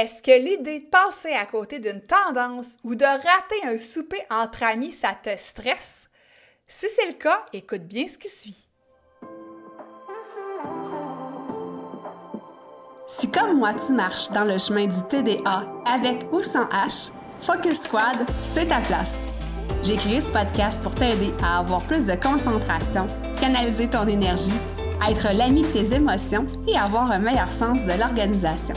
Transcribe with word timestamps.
Est-ce 0.00 0.22
que 0.22 0.30
l'idée 0.30 0.78
de 0.78 0.86
passer 0.86 1.32
à 1.32 1.44
côté 1.44 1.80
d'une 1.80 2.00
tendance 2.00 2.76
ou 2.84 2.94
de 2.94 3.04
rater 3.04 3.66
un 3.66 3.76
souper 3.78 4.20
entre 4.30 4.62
amis, 4.62 4.92
ça 4.92 5.08
te 5.20 5.36
stresse? 5.36 6.08
Si 6.68 6.86
c'est 6.94 7.08
le 7.08 7.14
cas, 7.14 7.44
écoute 7.52 7.82
bien 7.82 8.06
ce 8.06 8.16
qui 8.16 8.28
suit. 8.28 8.68
Si 13.08 13.28
comme 13.28 13.58
moi 13.58 13.74
tu 13.74 13.92
marches 13.92 14.30
dans 14.30 14.44
le 14.44 14.60
chemin 14.60 14.86
du 14.86 15.02
TDA 15.08 15.66
avec 15.84 16.32
ou 16.32 16.42
sans 16.42 16.66
H, 16.66 17.10
Focus 17.42 17.82
Squad, 17.82 18.24
c'est 18.28 18.66
ta 18.66 18.78
place. 18.82 19.24
J'ai 19.82 19.96
créé 19.96 20.20
ce 20.20 20.30
podcast 20.30 20.80
pour 20.80 20.94
t'aider 20.94 21.34
à 21.42 21.58
avoir 21.58 21.84
plus 21.88 22.06
de 22.06 22.14
concentration, 22.14 23.08
canaliser 23.40 23.90
ton 23.90 24.06
énergie, 24.06 24.60
être 25.10 25.36
l'ami 25.36 25.62
de 25.62 25.72
tes 25.72 25.92
émotions 25.92 26.46
et 26.68 26.78
avoir 26.78 27.10
un 27.10 27.18
meilleur 27.18 27.50
sens 27.50 27.82
de 27.82 27.98
l'organisation. 27.98 28.76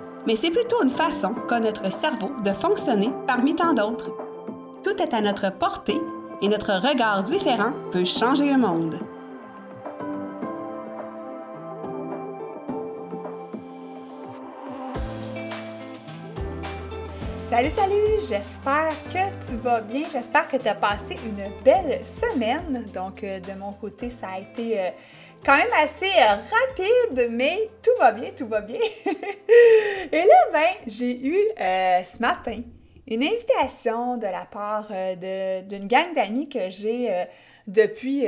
mais 0.25 0.35
c'est 0.35 0.51
plutôt 0.51 0.83
une 0.83 0.89
façon 0.89 1.33
qu'a 1.47 1.59
notre 1.59 1.91
cerveau 1.91 2.31
de 2.43 2.51
fonctionner 2.51 3.11
parmi 3.27 3.55
tant 3.55 3.73
d'autres. 3.73 4.11
Tout 4.83 5.01
est 5.01 5.13
à 5.13 5.21
notre 5.21 5.51
portée 5.51 6.01
et 6.41 6.49
notre 6.49 6.73
regard 6.73 7.23
différent 7.23 7.71
peut 7.91 8.05
changer 8.05 8.51
le 8.51 8.57
monde. 8.57 8.99
Salut, 17.51 17.69
salut! 17.69 18.21
J'espère 18.29 18.93
que 19.09 19.45
tu 19.45 19.57
vas 19.57 19.81
bien. 19.81 20.03
J'espère 20.09 20.47
que 20.47 20.55
tu 20.55 20.69
as 20.69 20.73
passé 20.73 21.19
une 21.25 21.51
belle 21.65 21.99
semaine. 22.05 22.85
Donc, 22.93 23.25
euh, 23.25 23.41
de 23.41 23.59
mon 23.59 23.73
côté, 23.73 24.09
ça 24.09 24.27
a 24.35 24.39
été 24.39 24.79
euh, 24.79 24.89
quand 25.45 25.57
même 25.57 25.73
assez 25.77 26.05
euh, 26.05 26.35
rapide, 26.35 27.29
mais 27.31 27.69
tout 27.81 27.91
va 27.99 28.11
bien, 28.11 28.31
tout 28.37 28.47
va 28.47 28.61
bien. 28.61 28.79
Et 30.11 30.23
là, 30.23 30.35
ben, 30.53 30.69
j'ai 30.87 31.11
eu 31.25 31.37
ce 31.57 32.19
matin 32.19 32.61
une 33.07 33.23
invitation 33.23 34.17
de 34.17 34.27
la 34.27 34.45
part 34.45 34.87
d'une 34.87 35.87
gang 35.87 36.13
d'amis 36.15 36.47
que 36.47 36.69
j'ai 36.69 37.25
depuis 37.67 38.25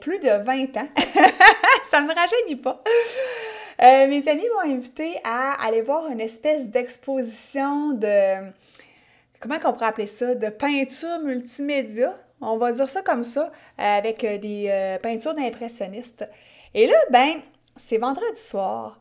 plus 0.00 0.18
de 0.20 0.44
20 0.44 0.76
ans. 0.78 0.88
ça 1.84 2.00
me 2.00 2.14
rajeunit 2.14 2.56
pas. 2.56 2.82
Euh, 3.82 4.06
mes 4.08 4.28
amis 4.28 4.44
m'ont 4.54 4.70
invité 4.70 5.18
à 5.24 5.52
aller 5.64 5.80
voir 5.80 6.08
une 6.08 6.20
espèce 6.20 6.68
d'exposition 6.68 7.92
de. 7.92 8.50
Comment 9.38 9.56
on 9.64 9.72
pourrait 9.72 9.86
appeler 9.86 10.06
ça? 10.06 10.34
De 10.34 10.48
peinture 10.50 11.18
multimédia. 11.24 12.14
On 12.40 12.56
va 12.56 12.72
dire 12.72 12.88
ça 12.88 13.02
comme 13.02 13.24
ça, 13.24 13.50
euh, 13.78 13.98
avec 13.98 14.24
euh, 14.24 14.38
des 14.38 14.98
peintures 15.02 15.34
d'impressionnistes. 15.34 16.28
Et 16.74 16.86
là, 16.86 16.96
ben, 17.10 17.40
c'est 17.76 17.98
vendredi 17.98 18.40
soir. 18.40 18.98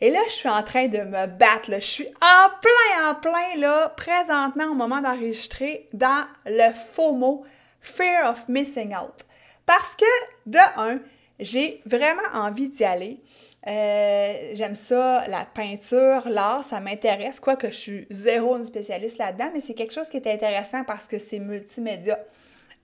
Et 0.00 0.10
là, 0.10 0.20
je 0.28 0.32
suis 0.32 0.48
en 0.48 0.62
train 0.62 0.86
de 0.86 0.98
me 0.98 1.26
battre. 1.26 1.70
Je 1.72 1.80
suis 1.80 2.06
en 2.06 2.48
plein, 2.60 3.10
en 3.10 3.14
plein, 3.14 3.56
là, 3.58 3.88
présentement, 3.96 4.66
au 4.66 4.74
moment 4.74 5.00
d'enregistrer, 5.00 5.88
dans 5.92 6.24
le 6.46 6.72
faux 6.72 7.12
mot 7.12 7.44
Fear 7.80 8.30
of 8.30 8.48
Missing 8.48 8.94
Out. 8.94 9.24
Parce 9.66 9.96
que, 9.96 10.04
de 10.46 10.58
un, 10.76 11.00
j'ai 11.40 11.82
vraiment 11.84 12.22
envie 12.32 12.68
d'y 12.68 12.84
aller. 12.84 13.20
Euh, 13.66 14.50
j'aime 14.54 14.74
ça, 14.74 15.24
la 15.26 15.44
peinture, 15.44 16.28
l'art, 16.28 16.64
ça 16.64 16.80
m'intéresse, 16.80 17.40
quoique 17.40 17.70
je 17.70 17.76
suis 17.76 18.06
zéro 18.08 18.56
une 18.56 18.64
spécialiste 18.64 19.18
là-dedans, 19.18 19.50
mais 19.52 19.60
c'est 19.60 19.74
quelque 19.74 19.92
chose 19.92 20.08
qui 20.08 20.16
est 20.16 20.26
intéressant 20.26 20.84
parce 20.84 21.08
que 21.08 21.18
c'est 21.18 21.38
multimédia. 21.38 22.18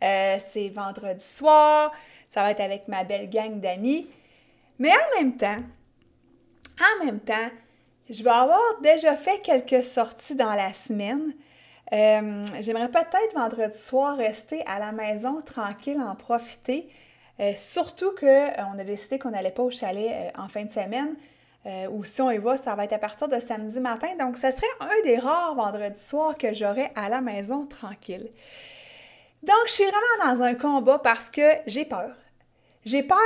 Euh, 0.05 0.37
c'est 0.51 0.69
vendredi 0.69 1.25
soir, 1.25 1.91
ça 2.29 2.43
va 2.43 2.51
être 2.51 2.61
avec 2.61 2.89
ma 2.89 3.05
belle 3.05 3.29
gang 3.31 3.59
d'amis. 3.59 4.07
Mais 4.79 4.91
en 4.91 5.19
même 5.19 5.37
temps, 5.37 5.63
en 6.81 7.05
même 7.05 7.21
temps, 7.21 7.49
je 8.11 8.23
vais 8.23 8.31
avoir 8.31 8.61
déjà 8.83 9.17
fait 9.17 9.41
quelques 9.41 9.85
sorties 9.85 10.35
dans 10.35 10.53
la 10.53 10.75
semaine. 10.75 11.33
Euh, 11.93 12.45
j'aimerais 12.61 12.91
peut-être 12.91 13.35
vendredi 13.35 13.79
soir 13.79 14.17
rester 14.17 14.63
à 14.67 14.79
la 14.79 14.93
maison 14.93 15.41
tranquille, 15.41 16.01
en 16.01 16.15
profiter. 16.15 16.89
Euh, 17.41 17.53
surtout 17.57 18.15
qu'on 18.19 18.53
on 18.75 18.79
a 18.79 18.85
décidé 18.85 19.19
qu'on 19.19 19.31
n'allait 19.31 19.53
pas 19.53 19.63
au 19.63 19.71
chalet 19.71 20.33
en 20.37 20.49
fin 20.49 20.65
de 20.65 20.73
semaine. 20.73 21.17
ou 21.91 22.05
si 22.05 22.21
on 22.21 22.31
y 22.31 22.37
va, 22.37 22.59
ça 22.59 22.75
va 22.75 22.85
être 22.85 22.93
à 22.93 22.99
partir 22.99 23.27
de 23.27 23.39
samedi 23.39 23.81
matin. 23.81 24.09
Donc, 24.19 24.37
ce 24.37 24.51
serait 24.51 24.67
un 24.81 25.03
des 25.05 25.19
rares 25.19 25.55
vendredis 25.55 25.99
soirs 25.99 26.37
que 26.37 26.53
j'aurais 26.53 26.93
à 26.95 27.09
la 27.09 27.23
maison 27.23 27.65
tranquille. 27.65 28.29
Donc, 29.47 29.66
je 29.66 29.72
suis 29.72 29.84
vraiment 29.84 30.32
dans 30.32 30.43
un 30.43 30.55
combat 30.55 30.99
parce 30.99 31.31
que 31.31 31.43
j'ai 31.66 31.84
peur. 31.84 32.16
J'ai 32.84 33.03
peur 33.03 33.19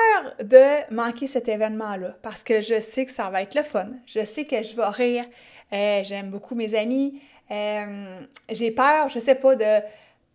de 0.42 0.92
manquer 0.94 1.26
cet 1.26 1.48
événement-là 1.48 2.16
parce 2.22 2.42
que 2.42 2.60
je 2.60 2.80
sais 2.80 3.06
que 3.06 3.10
ça 3.12 3.30
va 3.30 3.42
être 3.42 3.54
le 3.54 3.62
fun. 3.62 3.88
Je 4.06 4.24
sais 4.24 4.44
que 4.44 4.62
je 4.62 4.76
vais 4.76 4.88
rire. 4.88 5.24
J'aime 5.72 6.30
beaucoup 6.30 6.54
mes 6.54 6.74
amis. 6.74 7.20
j'ai 7.50 8.70
peur, 8.70 9.08
je 9.08 9.18
sais 9.18 9.34
pas, 9.34 9.56
de 9.56 9.82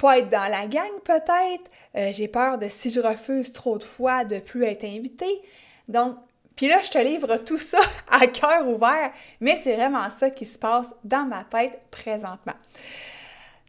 pas 0.03 0.19
être 0.19 0.29
dans 0.29 0.49
la 0.51 0.67
gang 0.67 0.91
peut-être. 1.05 1.71
Euh, 1.95 2.11
j'ai 2.11 2.27
peur 2.27 2.57
de 2.57 2.67
si 2.67 2.89
je 2.89 2.99
refuse 2.99 3.53
trop 3.53 3.77
de 3.77 3.83
fois 3.83 4.25
de 4.25 4.39
plus 4.39 4.65
être 4.65 4.83
invitée. 4.83 5.41
Donc, 5.87 6.17
puis 6.57 6.67
là, 6.67 6.81
je 6.81 6.89
te 6.89 6.97
livre 6.97 7.37
tout 7.37 7.57
ça 7.57 7.79
à 8.11 8.27
cœur 8.27 8.67
ouvert, 8.67 9.11
mais 9.39 9.55
c'est 9.55 9.75
vraiment 9.75 10.09
ça 10.09 10.29
qui 10.29 10.45
se 10.45 10.59
passe 10.59 10.93
dans 11.05 11.23
ma 11.23 11.45
tête 11.45 11.81
présentement. 11.89 12.55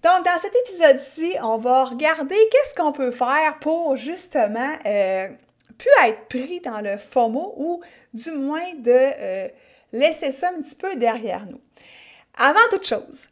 Donc, 0.04 0.22
dans 0.22 0.38
cet 0.38 0.52
épisode-ci, 0.54 1.34
on 1.42 1.56
va 1.56 1.84
regarder 1.84 2.36
qu'est-ce 2.50 2.74
qu'on 2.74 2.92
peut 2.92 3.10
faire 3.10 3.58
pour 3.58 3.96
justement 3.96 4.74
euh, 4.84 5.28
plus 5.78 5.90
être 6.06 6.28
pris 6.28 6.60
dans 6.60 6.82
le 6.82 6.98
FOMO 6.98 7.54
ou 7.56 7.80
du 8.12 8.30
moins 8.32 8.74
de 8.76 8.92
euh, 8.92 9.48
laisser 9.94 10.30
ça 10.30 10.50
un 10.50 10.60
petit 10.60 10.76
peu 10.76 10.96
derrière 10.96 11.46
nous. 11.46 11.58
Avant 12.36 12.60
toute 12.70 12.86
chose, 12.86 13.30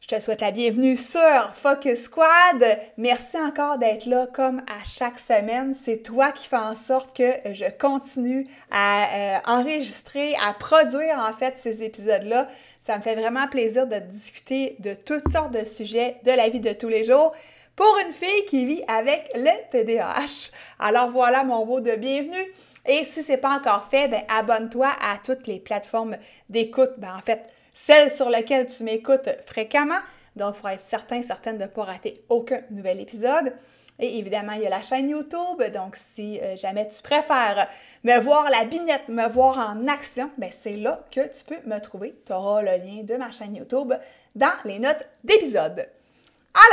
je 0.00 0.16
te 0.16 0.20
souhaite 0.20 0.40
la 0.40 0.50
bienvenue 0.50 0.96
sur 0.96 1.54
Focus 1.54 2.04
Squad. 2.04 2.78
Merci 2.96 3.38
encore 3.38 3.76
d'être 3.76 4.04
là 4.04 4.26
comme 4.34 4.60
à 4.60 4.84
chaque 4.86 5.18
semaine. 5.18 5.74
C'est 5.74 6.02
toi 6.02 6.32
qui 6.32 6.46
fais 6.46 6.56
en 6.56 6.76
sorte 6.76 7.16
que 7.16 7.32
je 7.52 7.64
continue 7.78 8.46
à 8.70 9.04
euh, 9.04 9.38
enregistrer, 9.46 10.34
à 10.46 10.52
produire 10.52 11.18
en 11.18 11.32
fait 11.32 11.58
ces 11.58 11.82
épisodes-là. 11.82 12.48
Ça 12.84 12.98
me 12.98 13.02
fait 13.02 13.14
vraiment 13.14 13.48
plaisir 13.48 13.86
de 13.86 13.96
discuter 13.96 14.76
de 14.78 14.92
toutes 14.92 15.30
sortes 15.30 15.54
de 15.54 15.64
sujets 15.64 16.16
de 16.26 16.32
la 16.32 16.50
vie 16.50 16.60
de 16.60 16.74
tous 16.74 16.90
les 16.90 17.02
jours 17.02 17.32
pour 17.74 17.96
une 18.06 18.12
fille 18.12 18.44
qui 18.46 18.66
vit 18.66 18.84
avec 18.86 19.30
le 19.34 19.70
TDAH. 19.70 20.50
Alors 20.78 21.08
voilà 21.08 21.44
mon 21.44 21.64
mot 21.64 21.80
de 21.80 21.92
bienvenue. 21.92 22.52
Et 22.84 23.06
si 23.06 23.22
ce 23.22 23.32
n'est 23.32 23.38
pas 23.38 23.56
encore 23.56 23.84
fait, 23.84 24.08
ben 24.08 24.22
abonne-toi 24.28 24.92
à 25.00 25.16
toutes 25.24 25.46
les 25.46 25.60
plateformes 25.60 26.18
d'écoute. 26.50 26.90
Ben, 26.98 27.16
en 27.16 27.22
fait, 27.22 27.46
celle 27.72 28.10
sur 28.10 28.28
laquelle 28.28 28.66
tu 28.66 28.84
m'écoutes 28.84 29.30
fréquemment, 29.46 30.00
donc 30.36 30.56
pour 30.56 30.68
être 30.68 30.82
certain, 30.82 31.22
certaine 31.22 31.56
de 31.56 31.62
ne 31.62 31.68
pas 31.68 31.84
rater 31.84 32.22
aucun 32.28 32.60
nouvel 32.70 33.00
épisode. 33.00 33.54
Et 33.98 34.18
évidemment, 34.18 34.52
il 34.52 34.62
y 34.62 34.66
a 34.66 34.70
la 34.70 34.82
chaîne 34.82 35.08
YouTube, 35.08 35.62
donc 35.72 35.94
si 35.94 36.40
euh, 36.40 36.56
jamais 36.56 36.88
tu 36.88 37.00
préfères 37.00 37.68
me 38.02 38.18
voir 38.18 38.50
la 38.50 38.64
binette, 38.64 39.08
me 39.08 39.28
voir 39.28 39.58
en 39.58 39.86
action, 39.86 40.30
ben 40.36 40.50
c'est 40.62 40.76
là 40.76 41.04
que 41.12 41.20
tu 41.20 41.44
peux 41.44 41.68
me 41.68 41.78
trouver. 41.78 42.14
Tu 42.26 42.32
auras 42.32 42.62
le 42.62 42.72
lien 42.72 43.02
de 43.04 43.14
ma 43.16 43.30
chaîne 43.30 43.54
YouTube 43.54 43.94
dans 44.34 44.54
les 44.64 44.80
notes 44.80 45.08
d'épisode. 45.22 45.88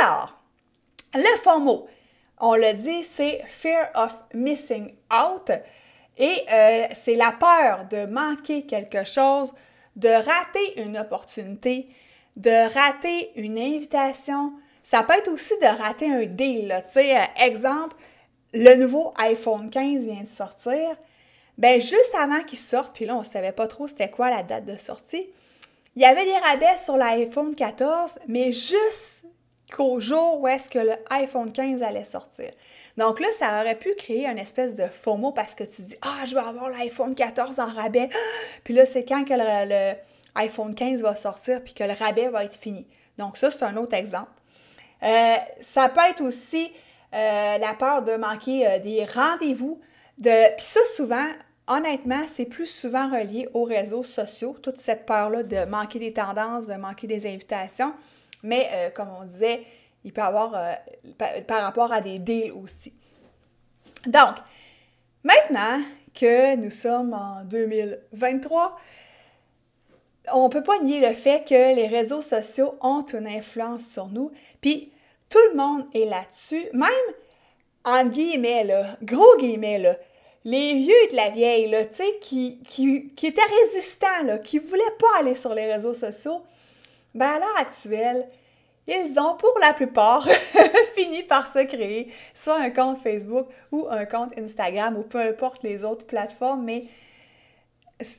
Alors, 0.00 0.36
le 1.14 1.36
fond 1.38 1.60
mot, 1.60 1.86
on 2.38 2.56
le 2.56 2.74
dit, 2.74 3.04
c'est 3.04 3.44
Fear 3.48 3.90
of 3.94 4.14
Missing 4.34 4.92
Out. 5.12 5.52
Et 6.18 6.44
euh, 6.52 6.86
c'est 6.92 7.14
la 7.14 7.32
peur 7.32 7.86
de 7.88 8.06
manquer 8.06 8.66
quelque 8.66 9.04
chose, 9.04 9.52
de 9.94 10.08
rater 10.08 10.82
une 10.82 10.98
opportunité, 10.98 11.86
de 12.36 12.72
rater 12.74 13.30
une 13.36 13.58
invitation. 13.58 14.52
Ça 14.82 15.02
peut 15.02 15.14
être 15.14 15.28
aussi 15.28 15.54
de 15.60 15.66
rater 15.66 16.12
un 16.12 16.24
deal. 16.24 16.82
Tu 16.86 16.92
sais, 16.94 17.16
euh, 17.16 17.24
exemple, 17.36 17.96
le 18.52 18.74
nouveau 18.74 19.12
iPhone 19.16 19.70
15 19.70 20.06
vient 20.06 20.22
de 20.22 20.26
sortir. 20.26 20.96
Ben 21.58 21.80
juste 21.80 22.14
avant 22.18 22.42
qu'il 22.42 22.58
sorte, 22.58 22.94
puis 22.94 23.04
là, 23.04 23.14
on 23.14 23.20
ne 23.20 23.24
savait 23.24 23.52
pas 23.52 23.68
trop 23.68 23.86
c'était 23.86 24.10
quoi 24.10 24.30
la 24.30 24.42
date 24.42 24.64
de 24.64 24.76
sortie, 24.76 25.26
il 25.94 26.02
y 26.02 26.06
avait 26.06 26.24
des 26.24 26.38
rabais 26.38 26.76
sur 26.78 26.96
l'iPhone 26.96 27.54
14, 27.54 28.18
mais 28.26 28.50
juste 28.50 29.24
qu'au 29.72 30.00
jour 30.00 30.40
où 30.40 30.48
est-ce 30.48 30.68
que 30.70 30.78
le 30.78 30.94
iPhone 31.10 31.52
15 31.52 31.82
allait 31.82 32.04
sortir. 32.04 32.50
Donc 32.96 33.20
là, 33.20 33.26
ça 33.38 33.60
aurait 33.60 33.78
pu 33.78 33.94
créer 33.94 34.26
une 34.26 34.38
espèce 34.38 34.76
de 34.76 34.86
FOMO 34.86 35.32
parce 35.32 35.54
que 35.54 35.64
tu 35.64 35.82
dis 35.82 35.96
Ah, 36.02 36.24
je 36.26 36.34
vais 36.34 36.40
avoir 36.40 36.70
l'iPhone 36.70 37.14
14 37.14 37.58
en 37.58 37.66
rabais. 37.66 38.08
Puis 38.64 38.74
là, 38.74 38.84
c'est 38.84 39.04
quand 39.04 39.24
que 39.24 39.34
le, 39.34 39.94
iPhone 40.34 40.74
15 40.74 41.02
va 41.02 41.14
sortir 41.14 41.62
puis 41.62 41.74
que 41.74 41.84
le 41.84 41.92
rabais 41.92 42.28
va 42.28 42.44
être 42.44 42.56
fini. 42.56 42.86
Donc 43.18 43.36
ça, 43.36 43.50
c'est 43.50 43.64
un 43.64 43.76
autre 43.76 43.94
exemple. 43.94 44.30
Euh, 45.02 45.36
ça 45.60 45.88
peut 45.88 46.00
être 46.08 46.22
aussi 46.22 46.70
euh, 47.14 47.58
la 47.58 47.74
peur 47.78 48.02
de 48.02 48.16
manquer 48.16 48.66
euh, 48.66 48.78
des 48.78 49.04
rendez-vous. 49.04 49.80
De... 50.18 50.54
Puis 50.56 50.66
ça, 50.66 50.80
souvent, 50.94 51.26
honnêtement, 51.66 52.24
c'est 52.26 52.46
plus 52.46 52.66
souvent 52.66 53.08
relié 53.08 53.48
aux 53.54 53.64
réseaux 53.64 54.04
sociaux, 54.04 54.56
toute 54.62 54.78
cette 54.78 55.06
peur-là 55.06 55.42
de 55.42 55.64
manquer 55.64 55.98
des 55.98 56.12
tendances, 56.12 56.66
de 56.66 56.74
manquer 56.74 57.06
des 57.06 57.26
invitations. 57.26 57.92
Mais 58.42 58.92
comme 58.96 59.08
on 59.20 59.24
disait, 59.24 59.62
il 60.02 60.12
peut 60.12 60.20
y 60.20 60.24
avoir 60.24 60.50
par 61.46 61.62
rapport 61.62 61.92
à 61.92 62.00
des 62.00 62.18
deals 62.18 62.50
aussi. 62.50 62.92
Donc, 64.06 64.34
maintenant 65.22 65.80
que 66.12 66.56
nous 66.56 66.70
sommes 66.70 67.14
en 67.14 67.44
2023, 67.44 68.76
on 70.32 70.48
peut 70.48 70.62
pas 70.62 70.78
nier 70.78 71.00
le 71.00 71.14
fait 71.14 71.46
que 71.46 71.74
les 71.74 71.86
réseaux 71.86 72.22
sociaux 72.22 72.74
ont 72.80 73.02
une 73.02 73.26
influence 73.26 73.86
sur 73.86 74.06
nous. 74.06 74.30
Puis 74.60 74.92
tout 75.28 75.38
le 75.50 75.56
monde 75.56 75.84
est 75.94 76.04
là-dessus, 76.04 76.66
même 76.72 76.90
en 77.84 78.06
guillemets, 78.06 78.66
gros 79.02 79.36
guillemets, 79.38 79.98
les 80.44 80.74
vieux 80.74 81.08
de 81.10 81.16
la 81.16 81.30
vieille, 81.30 81.74
tu 81.94 82.02
qui, 82.20 82.58
qui, 82.64 83.08
qui, 83.14 83.26
étaient 83.26 83.40
résistants, 83.64 84.24
là, 84.24 84.38
qui 84.38 84.60
ne 84.60 84.64
voulaient 84.66 84.82
pas 84.98 85.20
aller 85.20 85.34
sur 85.34 85.54
les 85.54 85.72
réseaux 85.72 85.94
sociaux, 85.94 86.42
ben 87.14 87.28
à 87.28 87.38
l'heure 87.38 87.58
actuelle, 87.58 88.28
ils 88.86 89.18
ont 89.18 89.36
pour 89.36 89.56
la 89.60 89.72
plupart 89.72 90.26
fini 90.94 91.22
par 91.22 91.52
se 91.52 91.60
créer 91.60 92.12
soit 92.34 92.58
un 92.58 92.70
compte 92.70 93.00
Facebook 93.00 93.46
ou 93.70 93.86
un 93.88 94.04
compte 94.06 94.36
Instagram 94.36 94.96
ou 94.96 95.02
peu 95.02 95.20
importe 95.20 95.62
les 95.62 95.84
autres 95.84 96.06
plateformes, 96.06 96.64
mais 96.64 96.84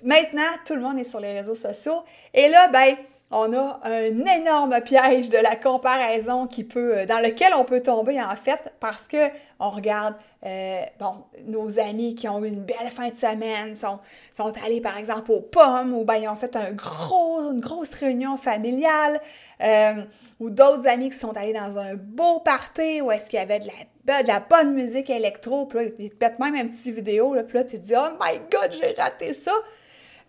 maintenant, 0.04 0.42
tout 0.66 0.76
le 0.76 0.82
monde 0.82 1.00
est 1.00 1.04
sur 1.04 1.20
les 1.20 1.34
réseaux 1.34 1.56
sociaux. 1.56 2.04
Et 2.34 2.50
là, 2.50 2.68
ben, 2.68 2.96
on 3.36 3.52
a 3.54 3.80
un 3.84 4.26
énorme 4.26 4.80
piège 4.82 5.30
de 5.30 5.40
la 5.40 5.56
comparaison 5.56 6.46
qui 6.46 6.64
peut, 6.64 7.00
euh, 7.00 7.06
dans 7.06 7.20
lequel 7.20 7.54
on 7.58 7.64
peut 7.64 7.82
tomber 7.82 8.22
en 8.22 8.36
fait 8.36 8.72
parce 8.80 9.08
que 9.08 9.30
on 9.60 9.72
regarde 9.72 10.14
euh, 10.46 10.82
bon, 11.00 11.24
nos 11.48 11.80
amis 11.80 12.14
qui 12.14 12.28
ont 12.28 12.44
eu 12.44 12.48
une 12.48 12.64
belle 12.64 12.92
fin 12.92 13.10
de 13.10 13.16
semaine, 13.16 13.76
sont, 13.76 14.00
sont 14.36 14.52
allés 14.64 14.82
par 14.82 14.98
exemple 14.98 15.32
aux 15.32 15.42
pommes 15.42 15.94
ou 15.94 16.04
ben, 16.04 16.16
ils 16.16 16.28
ont 16.28 16.36
fait 16.36 16.56
un 16.56 16.74
gros, 16.74 17.52
une 17.52 17.60
grosse 17.60 17.94
réunion 17.94 18.38
familiale 18.38 19.20
euh, 19.62 20.04
ou 20.40 20.52
d'autres 20.52 20.88
amis 20.88 21.10
qui 21.10 21.18
sont 21.18 21.36
allés 21.36 21.54
dans 21.54 21.80
un 21.80 21.96
beau 21.96 22.40
party 22.40 23.02
où 23.02 23.12
est-ce 23.12 23.30
qu'il 23.30 23.40
y 23.40 23.42
avait 23.42 23.60
de 23.60 23.66
la, 23.66 23.74
de 24.06 24.28
la 24.28 24.40
bonne 24.40 24.74
musique 24.74 25.10
électro, 25.10 25.66
puis 25.66 25.80
là, 25.80 25.92
ils 25.98 26.10
te 26.10 26.42
même 26.42 26.56
un 26.56 26.68
petit 26.68 26.92
vidéo, 26.92 27.36
puis 27.48 27.58
là, 27.58 27.64
tu 27.64 27.78
te 27.78 27.82
dis 27.84 27.94
«Oh 27.98 28.18
my 28.20 28.40
God, 28.52 28.72
j'ai 28.80 28.94
raté 28.98 29.34
ça! 29.34 29.54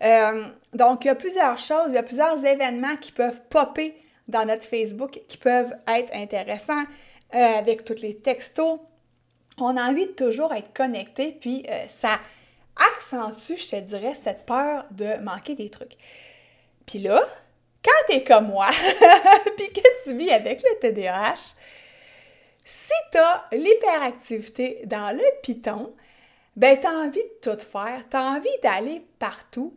Euh, 0.03 0.45
donc, 0.73 1.05
il 1.05 1.07
y 1.07 1.11
a 1.11 1.15
plusieurs 1.15 1.57
choses, 1.57 1.91
il 1.91 1.95
y 1.95 1.97
a 1.97 2.03
plusieurs 2.03 2.43
événements 2.45 2.95
qui 2.97 3.11
peuvent 3.11 3.41
popper 3.49 3.95
dans 4.27 4.45
notre 4.45 4.65
Facebook 4.65 5.21
qui 5.27 5.37
peuvent 5.37 5.73
être 5.87 6.13
intéressants 6.13 6.83
euh, 7.33 7.37
avec 7.37 7.85
tous 7.85 8.01
les 8.01 8.15
textos. 8.15 8.79
On 9.57 9.77
a 9.77 9.89
envie 9.89 10.07
de 10.07 10.11
toujours 10.11 10.53
être 10.53 10.73
connecté, 10.73 11.37
puis 11.39 11.65
euh, 11.69 11.85
ça 11.87 12.19
accentue, 12.75 13.57
je 13.57 13.69
te 13.69 13.79
dirais, 13.79 14.13
cette 14.13 14.45
peur 14.45 14.85
de 14.91 15.17
manquer 15.21 15.55
des 15.55 15.69
trucs. 15.69 15.95
Puis 16.85 16.99
là, 16.99 17.21
quand 17.83 17.91
tu 18.09 18.17
es 18.17 18.23
comme 18.23 18.47
moi, 18.47 18.67
puis 19.57 19.71
que 19.71 20.03
tu 20.03 20.17
vis 20.17 20.31
avec 20.31 20.61
le 20.61 20.79
TDAH, 20.79 21.53
si 22.65 22.93
tu 23.11 23.17
as 23.17 23.45
l'hyperactivité 23.51 24.81
dans 24.85 25.15
le 25.15 25.23
piton, 25.41 25.93
ben 26.55 26.79
tu 26.79 26.87
as 26.87 26.91
envie 26.91 27.23
de 27.23 27.39
tout 27.41 27.59
faire, 27.65 28.03
tu 28.09 28.17
as 28.17 28.23
envie 28.23 28.49
d'aller 28.61 29.05
partout, 29.19 29.75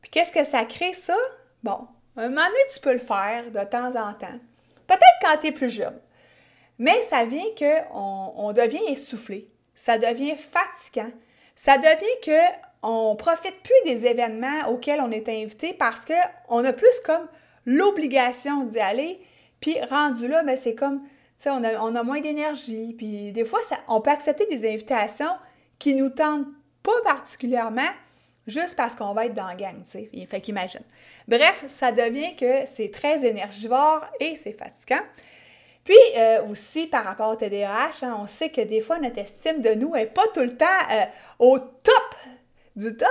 puis 0.00 0.10
qu'est-ce 0.10 0.32
que 0.32 0.44
ça 0.44 0.64
crée, 0.64 0.94
ça? 0.94 1.16
Bon, 1.62 1.86
un 2.16 2.28
moment 2.28 2.46
donné, 2.46 2.58
tu 2.72 2.80
peux 2.80 2.92
le 2.92 2.98
faire 2.98 3.50
de 3.50 3.64
temps 3.64 3.88
en 3.90 4.12
temps. 4.14 4.38
Peut-être 4.86 5.18
quand 5.22 5.36
tu 5.40 5.48
es 5.48 5.52
plus 5.52 5.70
jeune. 5.70 5.98
Mais 6.78 7.02
ça 7.02 7.24
vient 7.24 7.44
qu'on 7.58 8.32
on 8.36 8.52
devient 8.52 8.84
essoufflé. 8.88 9.48
Ça 9.74 9.98
devient 9.98 10.36
fatigant. 10.36 11.10
Ça 11.56 11.78
devient 11.78 12.50
qu'on 12.82 13.12
ne 13.12 13.16
profite 13.16 13.62
plus 13.62 13.90
des 13.90 14.06
événements 14.06 14.68
auxquels 14.68 15.00
on 15.00 15.10
est 15.10 15.28
invité 15.28 15.72
parce 15.72 16.04
qu'on 16.04 16.64
a 16.64 16.72
plus 16.72 17.00
comme 17.04 17.28
l'obligation 17.64 18.64
d'y 18.64 18.80
aller. 18.80 19.20
Puis 19.60 19.80
rendu 19.88 20.28
là, 20.28 20.42
ben, 20.42 20.56
c'est 20.56 20.74
comme, 20.74 21.00
on 21.46 21.64
a, 21.64 21.80
on 21.80 21.94
a, 21.94 22.02
moins 22.02 22.20
d'énergie. 22.20 22.94
Puis 22.96 23.32
des 23.32 23.44
fois, 23.44 23.60
on 23.88 24.00
peut 24.00 24.10
accepter 24.10 24.46
des 24.46 24.68
invitations 24.68 25.34
qui 25.78 25.94
nous 25.94 26.10
tentent 26.10 26.46
pas 26.82 27.00
particulièrement, 27.04 27.90
juste 28.46 28.76
parce 28.76 28.94
qu'on 28.94 29.12
va 29.12 29.26
être 29.26 29.34
dans 29.34 29.46
la 29.46 29.54
gang, 29.54 29.82
tu 29.84 29.90
sais. 29.90 30.26
Fait 30.26 30.40
qu'imagine. 30.40 30.82
Bref, 31.26 31.64
ça 31.66 31.92
devient 31.92 32.36
que 32.36 32.66
c'est 32.66 32.90
très 32.90 33.24
énergivore 33.26 34.06
et 34.20 34.36
c'est 34.36 34.52
fatigant. 34.52 35.02
Puis 35.84 35.96
euh, 36.16 36.44
aussi, 36.46 36.86
par 36.86 37.04
rapport 37.04 37.30
au 37.30 37.36
TDAH, 37.36 37.90
hein, 38.02 38.16
on 38.18 38.26
sait 38.26 38.48
que 38.50 38.60
des 38.60 38.80
fois, 38.80 38.98
notre 38.98 39.18
estime 39.18 39.60
de 39.60 39.70
nous 39.70 39.92
n'est 39.92 40.06
pas 40.06 40.26
tout 40.32 40.40
le 40.40 40.56
temps 40.56 40.64
euh, 40.90 41.04
au 41.38 41.58
top 41.58 42.16
du 42.76 42.96
top. 42.96 43.08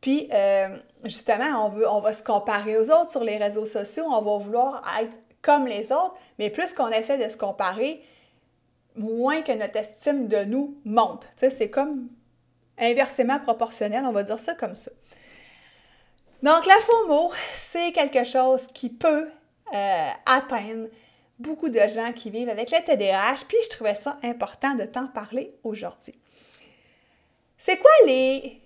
Puis, 0.00 0.28
euh, 0.32 0.76
justement, 1.04 1.66
on, 1.66 1.70
veut, 1.70 1.88
on 1.88 2.00
va 2.00 2.12
se 2.12 2.22
comparer 2.22 2.76
aux 2.76 2.90
autres 2.90 3.10
sur 3.10 3.24
les 3.24 3.36
réseaux 3.36 3.66
sociaux, 3.66 4.04
on 4.06 4.22
va 4.22 4.38
vouloir 4.38 4.84
être 5.00 5.12
comme 5.42 5.66
les 5.66 5.92
autres, 5.92 6.14
mais 6.38 6.50
plus 6.50 6.74
qu'on 6.74 6.88
essaie 6.88 7.18
de 7.18 7.28
se 7.30 7.36
comparer, 7.36 8.02
moins 8.96 9.42
que 9.42 9.52
notre 9.52 9.76
estime 9.76 10.28
de 10.28 10.44
nous 10.44 10.78
monte. 10.84 11.22
Tu 11.22 11.30
sais, 11.36 11.50
c'est 11.50 11.70
comme 11.70 12.08
inversement 12.78 13.38
proportionnel, 13.40 14.04
on 14.04 14.12
va 14.12 14.22
dire 14.22 14.38
ça 14.38 14.54
comme 14.54 14.76
ça. 14.76 14.90
Donc, 16.42 16.66
la 16.66 16.76
FOMO, 16.80 17.32
c'est 17.52 17.92
quelque 17.92 18.24
chose 18.24 18.68
qui 18.72 18.90
peut 18.90 19.28
euh, 19.74 20.08
atteindre 20.26 20.88
beaucoup 21.38 21.68
de 21.68 21.80
gens 21.88 22.12
qui 22.12 22.30
vivent 22.30 22.48
avec 22.48 22.70
le 22.70 22.84
TDAH, 22.84 23.44
puis 23.48 23.58
je 23.64 23.70
trouvais 23.70 23.94
ça 23.94 24.18
important 24.22 24.74
de 24.74 24.84
t'en 24.84 25.06
parler 25.06 25.54
aujourd'hui. 25.64 26.18
C'est 27.56 27.76
quoi 27.76 27.90
les... 28.06 28.60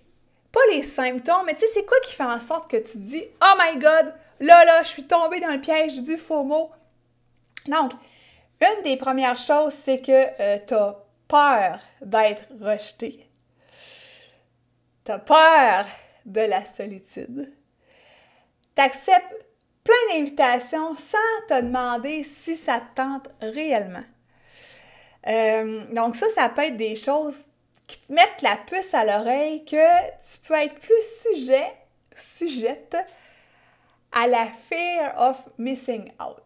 pas 0.50 0.60
les 0.72 0.82
symptômes, 0.82 1.44
mais 1.46 1.54
tu 1.54 1.60
sais, 1.60 1.66
c'est 1.74 1.84
quoi 1.84 1.98
qui 2.04 2.12
fait 2.12 2.22
en 2.24 2.40
sorte 2.40 2.70
que 2.70 2.76
tu 2.76 2.98
dis 2.98 3.24
«Oh 3.42 3.54
my 3.58 3.78
God, 3.78 4.14
là, 4.42 4.64
là, 4.64 4.82
je 4.82 4.88
suis 4.88 5.06
tombée 5.06 5.40
dans 5.40 5.50
le 5.50 5.60
piège 5.60 6.00
du 6.02 6.16
FOMO». 6.16 6.70
Donc, 7.66 7.92
une 8.60 8.82
des 8.82 8.96
premières 8.96 9.36
choses, 9.36 9.72
c'est 9.72 10.00
que 10.00 10.40
euh, 10.40 10.58
tu 10.66 10.74
as 10.74 10.96
peur 11.28 11.80
d'être 12.00 12.44
rejeté. 12.60 13.28
T'as 15.04 15.18
peur 15.18 15.86
de 16.24 16.40
la 16.40 16.64
solitude. 16.64 17.52
T'acceptes 18.74 19.46
plein 19.82 19.94
d'invitations 20.12 20.96
sans 20.96 21.46
te 21.48 21.60
demander 21.60 22.22
si 22.22 22.54
ça 22.54 22.80
te 22.80 22.94
tente 22.94 23.28
réellement. 23.40 24.04
Euh, 25.26 25.84
donc 25.92 26.16
ça, 26.16 26.28
ça 26.34 26.48
peut 26.48 26.62
être 26.62 26.76
des 26.76 26.96
choses 26.96 27.38
qui 27.86 27.98
te 27.98 28.12
mettent 28.12 28.42
la 28.42 28.56
puce 28.56 28.94
à 28.94 29.04
l'oreille 29.04 29.64
que 29.64 29.76
tu 29.76 30.38
peux 30.46 30.54
être 30.54 30.78
plus 30.78 31.24
sujet, 31.32 31.72
sujette 32.14 32.96
à 34.12 34.26
la 34.26 34.46
fear 34.46 35.14
of 35.18 35.48
missing 35.58 36.10
out. 36.20 36.42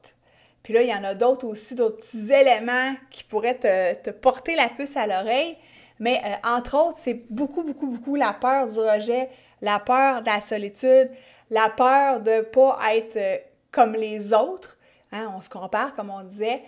Puis 0.62 0.74
là, 0.74 0.82
il 0.82 0.88
y 0.88 0.94
en 0.94 1.04
a 1.04 1.14
d'autres 1.14 1.46
aussi, 1.46 1.74
d'autres 1.74 1.98
petits 1.98 2.32
éléments 2.32 2.94
qui 3.10 3.22
pourraient 3.22 3.58
te, 3.58 3.94
te 3.94 4.10
porter 4.10 4.56
la 4.56 4.68
puce 4.68 4.96
à 4.96 5.06
l'oreille. 5.06 5.56
Mais 6.00 6.20
euh, 6.24 6.48
entre 6.48 6.76
autres, 6.76 6.98
c'est 7.00 7.22
beaucoup, 7.30 7.62
beaucoup, 7.62 7.86
beaucoup 7.86 8.16
la 8.16 8.32
peur 8.32 8.66
du 8.66 8.78
rejet, 8.78 9.30
la 9.62 9.78
peur 9.78 10.22
de 10.22 10.26
la 10.26 10.40
solitude, 10.40 11.10
la 11.50 11.70
peur 11.70 12.20
de 12.20 12.30
ne 12.30 12.40
pas 12.40 12.78
être 12.94 13.16
euh, 13.16 13.36
comme 13.70 13.92
les 13.94 14.32
autres. 14.32 14.76
Hein, 15.12 15.32
on 15.36 15.40
se 15.40 15.48
compare, 15.48 15.94
comme 15.94 16.10
on 16.10 16.22
disait. 16.22 16.62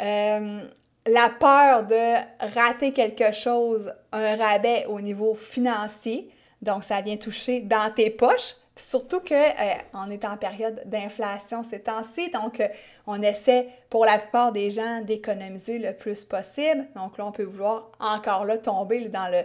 Euh, 0.00 0.64
la 1.06 1.28
peur 1.28 1.84
de 1.84 2.54
rater 2.54 2.92
quelque 2.92 3.32
chose, 3.32 3.92
un 4.12 4.36
rabais 4.36 4.86
au 4.88 5.00
niveau 5.00 5.34
financier. 5.34 6.28
Donc, 6.60 6.82
ça 6.82 7.00
vient 7.02 7.16
toucher 7.16 7.60
dans 7.60 7.92
tes 7.94 8.10
poches 8.10 8.56
surtout 8.76 9.20
qu'on 9.20 9.34
euh, 9.34 10.10
est 10.10 10.24
en 10.24 10.36
période 10.36 10.82
d'inflation 10.86 11.62
ces 11.62 11.80
temps-ci, 11.80 12.30
donc 12.30 12.60
euh, 12.60 12.68
on 13.06 13.22
essaie 13.22 13.68
pour 13.88 14.04
la 14.04 14.18
plupart 14.18 14.52
des 14.52 14.70
gens 14.70 15.00
d'économiser 15.02 15.78
le 15.78 15.94
plus 15.94 16.24
possible. 16.24 16.86
Donc 16.96 17.16
là, 17.18 17.26
on 17.26 17.32
peut 17.32 17.44
vouloir 17.44 17.90
encore 18.00 18.44
là 18.44 18.58
tomber 18.58 19.08
dans 19.08 19.28
le 19.28 19.42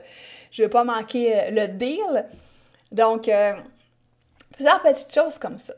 je 0.52 0.64
veux 0.64 0.70
pas 0.70 0.84
manquer 0.84 1.38
euh, 1.38 1.50
le 1.52 1.68
deal. 1.68 2.26
Donc, 2.92 3.30
plusieurs 4.52 4.82
petites 4.82 5.14
choses 5.14 5.38
comme 5.38 5.60
ça. 5.60 5.76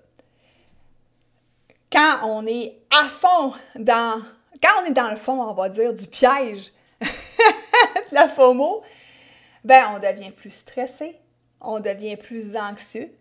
Quand 1.92 2.20
on 2.24 2.46
est 2.46 2.78
à 2.90 3.10
fond 3.10 3.52
dans. 3.76 4.22
Quand 4.64 4.82
on 4.82 4.86
est 4.86 4.94
dans 4.94 5.10
le 5.10 5.18
fond, 5.18 5.42
on 5.42 5.54
va 5.54 5.68
dire, 5.68 5.94
du 5.94 6.08
piège 6.08 6.72
de 7.02 7.06
la 8.14 8.30
FOMO, 8.30 8.82
ben 9.66 9.92
on 9.94 10.00
devient 10.00 10.32
plus 10.32 10.52
stressé, 10.52 11.20
on 11.60 11.82
devient 11.82 12.16
plus 12.16 12.56
anxieux, 12.56 13.12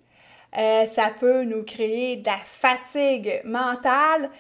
euh, 0.59 0.87
ça 0.87 1.13
peut 1.19 1.45
nous 1.45 1.63
créer 1.63 2.17
de 2.17 2.27
la 2.27 2.39
fatigue 2.45 3.41
mentale, 3.45 4.31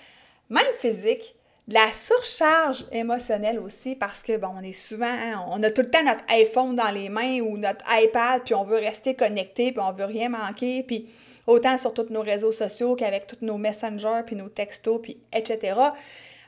même 0.48 0.72
physique, 0.78 1.34
de 1.68 1.74
la 1.74 1.92
surcharge 1.92 2.84
émotionnelle 2.90 3.60
aussi, 3.60 3.94
parce 3.94 4.22
que, 4.22 4.36
bon, 4.36 4.48
on 4.58 4.62
est 4.62 4.72
souvent, 4.72 5.06
hein, 5.06 5.44
on 5.48 5.62
a 5.62 5.70
tout 5.70 5.82
le 5.82 5.90
temps 5.90 6.02
notre 6.02 6.24
iPhone 6.28 6.74
dans 6.74 6.90
les 6.90 7.08
mains 7.08 7.40
ou 7.40 7.56
notre 7.56 7.84
iPad, 7.88 8.42
puis 8.44 8.54
on 8.54 8.64
veut 8.64 8.78
rester 8.78 9.14
connecté, 9.14 9.70
puis 9.70 9.80
on 9.80 9.92
veut 9.92 10.04
rien 10.04 10.28
manquer, 10.28 10.82
puis 10.82 11.08
autant 11.46 11.78
sur 11.78 11.94
tous 11.94 12.10
nos 12.10 12.22
réseaux 12.22 12.52
sociaux 12.52 12.96
qu'avec 12.96 13.28
tous 13.28 13.44
nos 13.44 13.56
messengers, 13.56 14.22
puis 14.26 14.34
nos 14.34 14.48
textos, 14.48 15.00
puis 15.00 15.18
etc. 15.32 15.74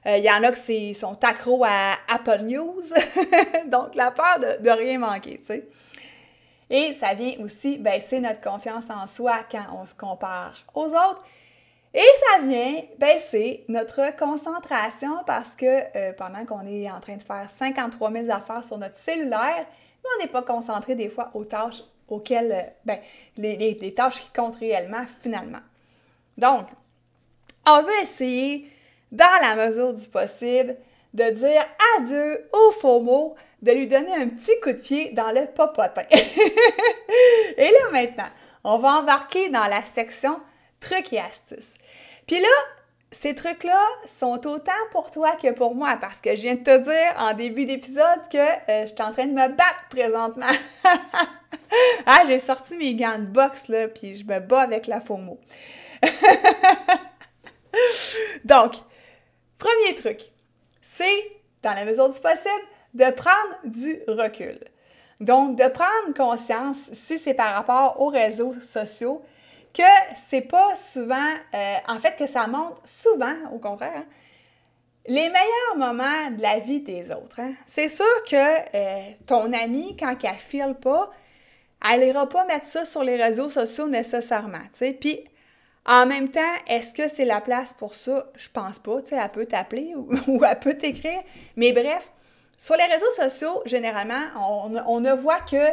Il 0.04 0.24
y 0.24 0.30
en 0.30 0.42
a 0.42 0.50
qui 0.50 0.94
sont 0.96 1.16
accros 1.22 1.62
à 1.64 1.94
Apple 2.08 2.40
News, 2.42 2.82
donc 3.66 3.94
la 3.94 4.10
peur 4.10 4.40
de 4.40 4.70
rien 4.70 4.98
manquer, 4.98 5.38
tu 5.38 5.44
sais. 5.44 5.68
Et 6.74 6.94
ça 6.94 7.12
vient 7.12 7.34
aussi 7.40 7.76
baisser 7.76 8.18
notre 8.18 8.40
confiance 8.40 8.88
en 8.88 9.06
soi 9.06 9.40
quand 9.50 9.64
on 9.78 9.84
se 9.84 9.94
compare 9.94 10.56
aux 10.74 10.86
autres. 10.86 11.22
Et 11.92 12.00
ça 12.00 12.42
vient 12.42 12.80
baisser 12.98 13.66
notre 13.68 14.16
concentration 14.16 15.22
parce 15.26 15.54
que 15.54 15.66
euh, 15.66 16.14
pendant 16.14 16.46
qu'on 16.46 16.66
est 16.66 16.90
en 16.90 16.98
train 16.98 17.18
de 17.18 17.22
faire 17.22 17.50
53 17.50 18.10
000 18.10 18.30
affaires 18.30 18.64
sur 18.64 18.78
notre 18.78 18.96
cellulaire, 18.96 19.66
on 20.02 20.22
n'est 20.22 20.30
pas 20.30 20.40
concentré 20.40 20.94
des 20.94 21.10
fois 21.10 21.30
aux 21.34 21.44
tâches 21.44 21.82
auxquelles, 22.08 22.52
euh, 22.52 22.70
ben, 22.86 22.98
les, 23.36 23.56
les, 23.74 23.94
tâches 23.94 24.22
qui 24.22 24.30
comptent 24.30 24.56
réellement 24.56 25.04
finalement. 25.20 25.60
Donc, 26.38 26.68
on 27.68 27.82
veut 27.82 28.00
essayer, 28.00 28.66
dans 29.12 29.26
la 29.42 29.66
mesure 29.66 29.92
du 29.92 30.08
possible, 30.08 30.76
de 31.12 31.30
dire 31.30 31.66
adieu 31.98 32.48
au 32.54 32.70
faux 32.70 33.00
mot, 33.00 33.34
de 33.62 33.72
lui 33.72 33.86
donner 33.86 34.14
un 34.14 34.28
petit 34.28 34.58
coup 34.60 34.72
de 34.72 34.78
pied 34.78 35.10
dans 35.12 35.30
le 35.30 35.46
popotin. 35.46 36.02
et 37.56 37.70
là 37.70 37.90
maintenant, 37.92 38.28
on 38.64 38.78
va 38.78 38.98
embarquer 38.98 39.48
dans 39.48 39.66
la 39.66 39.84
section 39.84 40.40
trucs 40.80 41.12
et 41.12 41.20
astuces. 41.20 41.74
Puis 42.26 42.40
là, 42.40 42.48
ces 43.12 43.34
trucs-là 43.34 43.80
sont 44.06 44.46
autant 44.46 44.72
pour 44.90 45.10
toi 45.10 45.36
que 45.36 45.52
pour 45.52 45.74
moi 45.74 45.96
parce 46.00 46.20
que 46.20 46.34
je 46.34 46.42
viens 46.42 46.54
de 46.54 46.62
te 46.62 46.78
dire 46.78 47.14
en 47.18 47.34
début 47.34 47.66
d'épisode 47.66 48.28
que 48.30 48.38
euh, 48.38 48.82
je 48.82 48.86
suis 48.86 49.02
en 49.02 49.12
train 49.12 49.26
de 49.26 49.32
me 49.32 49.48
battre 49.48 49.86
présentement. 49.90 50.46
ah, 52.06 52.22
j'ai 52.26 52.40
sorti 52.40 52.76
mes 52.76 52.94
gants 52.94 53.18
de 53.18 53.26
boxe 53.26 53.68
là, 53.68 53.88
puis 53.88 54.16
je 54.16 54.24
me 54.24 54.40
bats 54.40 54.62
avec 54.62 54.86
la 54.86 55.00
FOMO. 55.00 55.38
Donc, 58.44 58.74
premier 59.58 59.94
truc, 59.94 60.20
c'est, 60.80 61.32
dans 61.62 61.74
la 61.74 61.84
mesure 61.84 62.08
du 62.08 62.18
possible, 62.20 62.66
de 62.94 63.10
prendre 63.12 63.56
du 63.64 64.00
recul. 64.08 64.58
Donc, 65.20 65.56
de 65.56 65.68
prendre 65.68 66.14
conscience, 66.16 66.78
si 66.92 67.18
c'est 67.18 67.34
par 67.34 67.54
rapport 67.54 68.00
aux 68.00 68.08
réseaux 68.08 68.54
sociaux, 68.60 69.22
que 69.72 69.82
c'est 70.16 70.42
pas 70.42 70.74
souvent, 70.74 71.32
euh, 71.54 71.76
en 71.88 71.98
fait, 71.98 72.16
que 72.16 72.26
ça 72.26 72.46
montre 72.46 72.82
souvent, 72.84 73.34
au 73.52 73.58
contraire, 73.58 73.92
hein, 73.96 74.04
les 75.06 75.28
meilleurs 75.28 75.76
moments 75.76 76.30
de 76.30 76.42
la 76.42 76.60
vie 76.60 76.80
des 76.80 77.10
autres. 77.10 77.40
Hein. 77.40 77.52
C'est 77.66 77.88
sûr 77.88 78.22
que 78.28 78.36
euh, 78.36 79.10
ton 79.26 79.52
ami, 79.52 79.96
quand 79.98 80.14
elle 80.22 80.34
file 80.36 80.76
pas, 80.80 81.10
elle 81.90 82.00
n'ira 82.00 82.28
pas 82.28 82.44
mettre 82.44 82.66
ça 82.66 82.84
sur 82.84 83.02
les 83.02 83.16
réseaux 83.16 83.50
sociaux 83.50 83.88
nécessairement, 83.88 84.62
tu 84.72 84.78
sais. 84.78 84.92
Puis, 84.92 85.24
en 85.84 86.06
même 86.06 86.30
temps, 86.30 86.40
est-ce 86.68 86.94
que 86.94 87.08
c'est 87.08 87.24
la 87.24 87.40
place 87.40 87.74
pour 87.74 87.94
ça? 87.94 88.30
Je 88.36 88.48
pense 88.48 88.78
pas, 88.78 89.02
tu 89.02 89.08
sais, 89.08 89.16
elle 89.20 89.30
peut 89.30 89.46
t'appeler 89.46 89.94
ou, 90.28 90.44
elle 90.44 90.58
peut 90.60 90.74
t'écrire. 90.74 91.20
Mais 91.56 91.72
bref, 91.72 92.12
sur 92.62 92.76
les 92.76 92.84
réseaux 92.84 93.10
sociaux, 93.10 93.60
généralement, 93.66 94.22
on, 94.86 95.00
ne 95.00 95.12
voit 95.14 95.40
que 95.40 95.72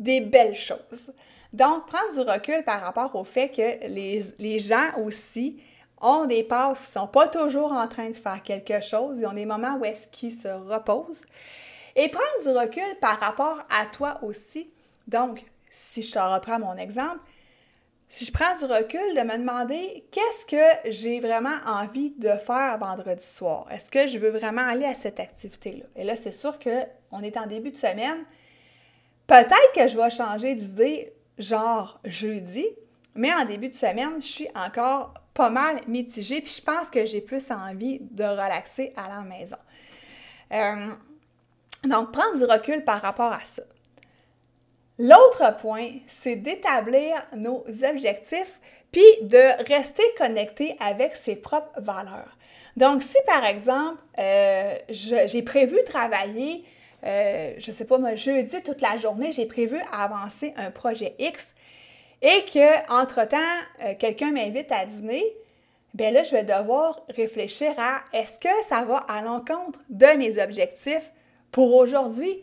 des 0.00 0.20
belles 0.20 0.56
choses. 0.56 1.12
Donc, 1.52 1.86
prendre 1.86 2.12
du 2.12 2.28
recul 2.28 2.64
par 2.64 2.80
rapport 2.80 3.14
au 3.14 3.22
fait 3.22 3.50
que 3.50 3.86
les, 3.86 4.58
gens 4.58 4.98
aussi 4.98 5.62
ont 6.00 6.24
des 6.24 6.42
passes 6.42 6.88
ne 6.88 7.00
sont 7.00 7.06
pas 7.06 7.28
toujours 7.28 7.70
en 7.70 7.86
train 7.86 8.08
de 8.08 8.14
faire 8.14 8.42
quelque 8.42 8.80
chose. 8.80 9.20
Ils 9.20 9.26
ont 9.28 9.32
des 9.32 9.46
moments 9.46 9.76
où 9.76 9.84
est-ce 9.84 10.08
qu'ils 10.08 10.32
se 10.32 10.48
reposent. 10.48 11.24
Et 11.94 12.08
prendre 12.08 12.42
du 12.42 12.48
recul 12.48 12.98
par 13.00 13.20
rapport 13.20 13.60
à 13.70 13.86
toi 13.86 14.18
aussi. 14.22 14.68
Donc, 15.06 15.44
si 15.70 16.02
je 16.02 16.18
reprends 16.18 16.58
mon 16.58 16.76
exemple, 16.76 17.20
si 18.14 18.24
je 18.24 18.32
prends 18.32 18.56
du 18.56 18.64
recul, 18.64 19.16
de 19.16 19.22
me 19.22 19.38
demander 19.38 20.04
qu'est-ce 20.12 20.46
que 20.46 20.92
j'ai 20.92 21.18
vraiment 21.18 21.56
envie 21.66 22.12
de 22.12 22.36
faire 22.36 22.78
vendredi 22.78 23.24
soir? 23.24 23.66
Est-ce 23.72 23.90
que 23.90 24.06
je 24.06 24.18
veux 24.18 24.30
vraiment 24.30 24.64
aller 24.64 24.84
à 24.84 24.94
cette 24.94 25.18
activité-là? 25.18 25.84
Et 25.96 26.04
là, 26.04 26.14
c'est 26.14 26.30
sûr 26.30 26.60
qu'on 26.60 27.22
est 27.22 27.36
en 27.36 27.48
début 27.48 27.72
de 27.72 27.76
semaine. 27.76 28.18
Peut-être 29.26 29.72
que 29.74 29.88
je 29.88 29.96
vais 29.96 30.10
changer 30.10 30.54
d'idée 30.54 31.12
genre 31.38 31.98
jeudi, 32.04 32.64
mais 33.16 33.34
en 33.34 33.44
début 33.46 33.68
de 33.68 33.74
semaine, 33.74 34.20
je 34.20 34.26
suis 34.26 34.48
encore 34.54 35.14
pas 35.34 35.50
mal 35.50 35.80
mitigée, 35.88 36.40
puis 36.40 36.54
je 36.56 36.62
pense 36.62 36.90
que 36.90 37.04
j'ai 37.06 37.20
plus 37.20 37.50
envie 37.50 37.98
de 38.00 38.22
relaxer 38.22 38.92
à 38.94 39.08
la 39.08 39.22
maison. 39.22 39.56
Euh, 40.52 40.94
donc, 41.82 42.12
prendre 42.12 42.38
du 42.38 42.44
recul 42.44 42.84
par 42.84 43.02
rapport 43.02 43.32
à 43.32 43.40
ça. 43.40 43.64
L'autre 44.98 45.56
point, 45.60 45.90
c'est 46.06 46.36
d'établir 46.36 47.14
nos 47.36 47.64
objectifs 47.90 48.60
puis 48.92 49.02
de 49.22 49.64
rester 49.66 50.04
connecté 50.18 50.76
avec 50.78 51.16
ses 51.16 51.34
propres 51.34 51.80
valeurs. 51.80 52.36
Donc, 52.76 53.02
si 53.02 53.16
par 53.26 53.44
exemple, 53.44 53.98
euh, 54.18 54.74
j'ai 54.88 55.42
prévu 55.42 55.78
travailler 55.84 56.64
euh, 57.04 57.52
je 57.58 57.70
sais 57.70 57.84
pas, 57.84 57.98
moi, 57.98 58.14
jeudi, 58.14 58.62
toute 58.62 58.80
la 58.80 58.98
journée, 58.98 59.32
j'ai 59.32 59.46
prévu 59.46 59.78
avancer 59.92 60.54
un 60.56 60.70
projet 60.70 61.14
X 61.18 61.52
et 62.22 62.44
que, 62.52 62.90
entre-temps, 62.90 63.36
euh, 63.82 63.94
quelqu'un 63.98 64.32
m'invite 64.32 64.72
à 64.72 64.86
dîner, 64.86 65.22
bien 65.92 66.10
là, 66.10 66.22
je 66.22 66.30
vais 66.30 66.44
devoir 66.44 67.02
réfléchir 67.10 67.74
à 67.78 68.00
est-ce 68.12 68.38
que 68.38 68.48
ça 68.66 68.82
va 68.84 68.98
à 69.08 69.20
l'encontre 69.20 69.84
de 69.90 70.16
mes 70.16 70.42
objectifs 70.42 71.12
pour 71.52 71.74
aujourd'hui? 71.74 72.42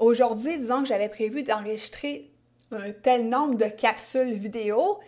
Aujourd'hui, 0.00 0.58
disons 0.58 0.80
que 0.80 0.88
j'avais 0.88 1.10
prévu 1.10 1.42
d'enregistrer 1.42 2.30
un 2.72 2.90
tel 2.90 3.28
nombre 3.28 3.56
de 3.56 3.66
capsules 3.66 4.32
vidéo. 4.32 4.98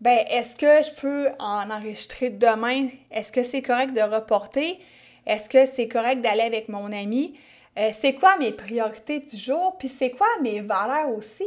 Ben, 0.00 0.20
est-ce 0.30 0.56
que 0.56 0.82
je 0.82 0.94
peux 0.98 1.28
en 1.38 1.70
enregistrer 1.70 2.30
demain? 2.30 2.88
Est-ce 3.10 3.30
que 3.30 3.42
c'est 3.42 3.60
correct 3.60 3.92
de 3.92 4.00
reporter? 4.00 4.80
Est-ce 5.26 5.50
que 5.50 5.66
c'est 5.66 5.86
correct 5.86 6.22
d'aller 6.22 6.40
avec 6.40 6.70
mon 6.70 6.92
ami? 6.92 7.38
Euh, 7.78 7.90
c'est 7.92 8.14
quoi 8.14 8.38
mes 8.38 8.52
priorités 8.52 9.20
du 9.20 9.36
jour, 9.36 9.76
puis 9.78 9.90
c'est 9.90 10.12
quoi 10.12 10.28
mes 10.40 10.62
valeurs 10.62 11.10
aussi? 11.10 11.44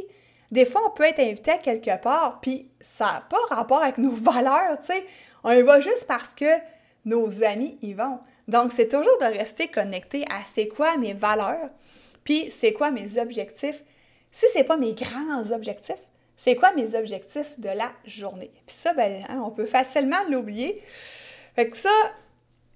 Des 0.52 0.66
fois, 0.66 0.82
on 0.86 0.92
peut 0.92 1.06
être 1.06 1.20
invité 1.20 1.52
à 1.52 1.58
quelque 1.58 2.00
part, 2.00 2.40
puis 2.40 2.70
ça 2.82 3.06
n'a 3.06 3.24
pas 3.28 3.56
rapport 3.56 3.82
avec 3.82 3.98
nos 3.98 4.12
valeurs, 4.16 4.80
tu 4.82 4.94
sais. 4.94 5.06
On 5.44 5.50
y 5.50 5.64
va 5.64 5.80
juste 5.80 6.06
parce 6.08 6.36
que 6.36 6.60
nos 7.04 7.44
amis 7.44 7.80
y 7.82 7.94
vont. 7.94 8.20
Donc, 8.48 8.74
c'est 8.74 8.90
toujours 8.90 9.18
de 9.22 9.26
rester 9.26 9.70
connecté 9.70 10.24
à 10.30 10.44
c'est 10.46 10.68
quoi 10.68 10.98
mes 10.98 11.14
valeurs, 11.14 11.70
puis 12.24 12.52
c'est 12.52 12.74
quoi 12.74 12.92
mes 12.92 13.18
objectifs? 13.18 13.84
Si 14.32 14.46
ce 14.54 14.60
n'est 14.60 14.64
pas 14.64 14.78
mes 14.78 14.94
grands 14.94 15.52
objectifs, 15.52 16.02
c'est 16.38 16.56
quoi 16.56 16.74
mes 16.74 16.96
objectifs 16.96 17.60
de 17.60 17.70
la 17.70 17.92
journée? 18.06 18.52
Puis 18.66 18.76
ça, 18.76 18.94
ben, 18.94 19.24
hein, 19.28 19.42
on 19.46 19.52
peut 19.52 19.66
facilement 19.66 20.24
l'oublier. 20.30 20.82
Fait 21.56 21.70
que 21.70 21.76
ça, 21.76 21.90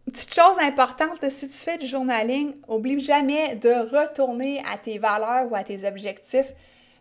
Petite 0.06 0.34
chose 0.34 0.60
importante, 0.60 1.30
si 1.30 1.48
tu 1.48 1.58
fais 1.58 1.78
du 1.78 1.88
journaling, 1.88 2.56
oublie 2.68 3.00
jamais 3.00 3.56
de 3.56 3.70
retourner 3.70 4.62
à 4.70 4.78
tes 4.78 4.98
valeurs 4.98 5.50
ou 5.50 5.56
à 5.56 5.64
tes 5.64 5.88
objectifs. 5.88 6.54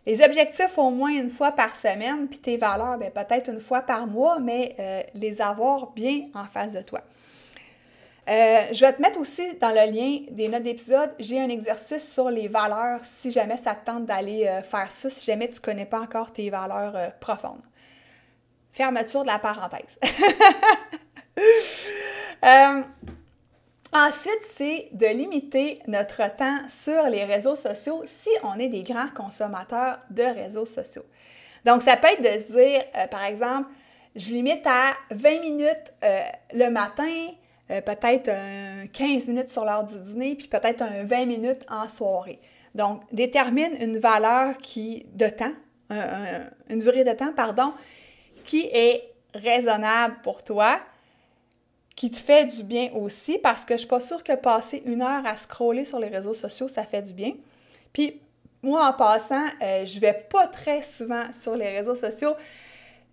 Les 0.05 0.23
objectifs 0.23 0.77
au 0.77 0.89
moins 0.89 1.11
une 1.11 1.29
fois 1.29 1.51
par 1.51 1.75
semaine, 1.75 2.27
puis 2.29 2.39
tes 2.39 2.55
valeurs, 2.55 2.97
ben, 2.97 3.11
peut-être 3.11 3.49
une 3.49 3.59
fois 3.59 3.81
par 3.81 4.07
mois, 4.07 4.39
mais 4.39 4.75
euh, 4.79 5.01
les 5.15 5.41
avoir 5.41 5.91
bien 5.91 6.27
en 6.33 6.45
face 6.45 6.73
de 6.73 6.81
toi. 6.81 7.01
Euh, 8.29 8.67
je 8.71 8.85
vais 8.85 8.93
te 8.93 9.01
mettre 9.01 9.19
aussi 9.19 9.55
dans 9.55 9.71
le 9.71 9.91
lien 9.91 10.19
des 10.31 10.47
notes 10.47 10.63
d'épisode, 10.63 11.11
j'ai 11.19 11.41
un 11.41 11.49
exercice 11.49 12.09
sur 12.13 12.29
les 12.29 12.47
valeurs 12.47 13.01
si 13.03 13.31
jamais 13.31 13.57
ça 13.57 13.75
te 13.75 13.85
tente 13.85 14.05
d'aller 14.05 14.47
euh, 14.47 14.61
faire 14.61 14.89
ça, 14.91 15.09
si 15.09 15.25
jamais 15.25 15.49
tu 15.49 15.55
ne 15.55 15.59
connais 15.59 15.85
pas 15.85 15.99
encore 15.99 16.31
tes 16.31 16.49
valeurs 16.49 17.11
profondes. 17.19 17.61
Fermeture 18.71 19.23
de 19.23 19.27
la 19.27 19.39
parenthèse. 19.39 19.99
Euh, 22.43 22.81
ensuite, 23.93 24.41
c'est 24.53 24.89
de 24.91 25.07
limiter 25.07 25.79
notre 25.87 26.17
temps 26.35 26.59
sur 26.67 27.03
les 27.07 27.23
réseaux 27.23 27.55
sociaux 27.55 28.03
si 28.05 28.29
on 28.43 28.59
est 28.59 28.67
des 28.67 28.83
grands 28.83 29.07
consommateurs 29.15 29.99
de 30.09 30.23
réseaux 30.23 30.65
sociaux. 30.65 31.05
Donc, 31.63 31.81
ça 31.81 31.95
peut 31.95 32.07
être 32.07 32.21
de 32.21 32.43
se 32.43 32.51
dire, 32.51 32.83
euh, 32.97 33.07
par 33.07 33.23
exemple, 33.23 33.69
je 34.15 34.31
limite 34.31 34.67
à 34.67 34.93
20 35.11 35.39
minutes 35.39 35.93
euh, 36.03 36.21
le 36.53 36.69
matin, 36.69 37.27
peut-être 37.81 38.29
15 38.91 39.27
minutes 39.27 39.49
sur 39.49 39.65
l'heure 39.65 39.83
du 39.83 39.99
dîner, 39.99 40.35
puis 40.35 40.47
peut-être 40.47 40.81
un 40.81 41.03
20 41.03 41.25
minutes 41.25 41.65
en 41.69 41.87
soirée. 41.87 42.39
Donc, 42.75 43.01
détermine 43.11 43.75
une 43.79 43.97
valeur 43.99 44.57
qui, 44.57 45.05
de 45.13 45.29
temps, 45.29 45.53
une 45.89 46.79
durée 46.79 47.03
de 47.03 47.11
temps, 47.11 47.33
pardon, 47.35 47.73
qui 48.43 48.69
est 48.73 49.13
raisonnable 49.33 50.17
pour 50.23 50.43
toi, 50.43 50.79
qui 51.95 52.09
te 52.09 52.17
fait 52.17 52.45
du 52.45 52.63
bien 52.63 52.91
aussi, 52.93 53.37
parce 53.37 53.65
que 53.65 53.75
je 53.75 53.79
suis 53.79 53.87
pas 53.87 54.01
sûre 54.01 54.23
que 54.23 54.33
passer 54.33 54.81
une 54.85 55.01
heure 55.01 55.25
à 55.25 55.35
scroller 55.35 55.85
sur 55.85 55.99
les 55.99 56.07
réseaux 56.07 56.33
sociaux, 56.33 56.67
ça 56.67 56.83
fait 56.83 57.01
du 57.01 57.13
bien. 57.13 57.33
Puis 57.91 58.19
moi, 58.63 58.87
en 58.87 58.93
passant, 58.93 59.45
euh, 59.61 59.85
je 59.85 59.99
vais 59.99 60.25
pas 60.29 60.47
très 60.47 60.81
souvent 60.81 61.31
sur 61.31 61.55
les 61.55 61.69
réseaux 61.69 61.95
sociaux. 61.95 62.35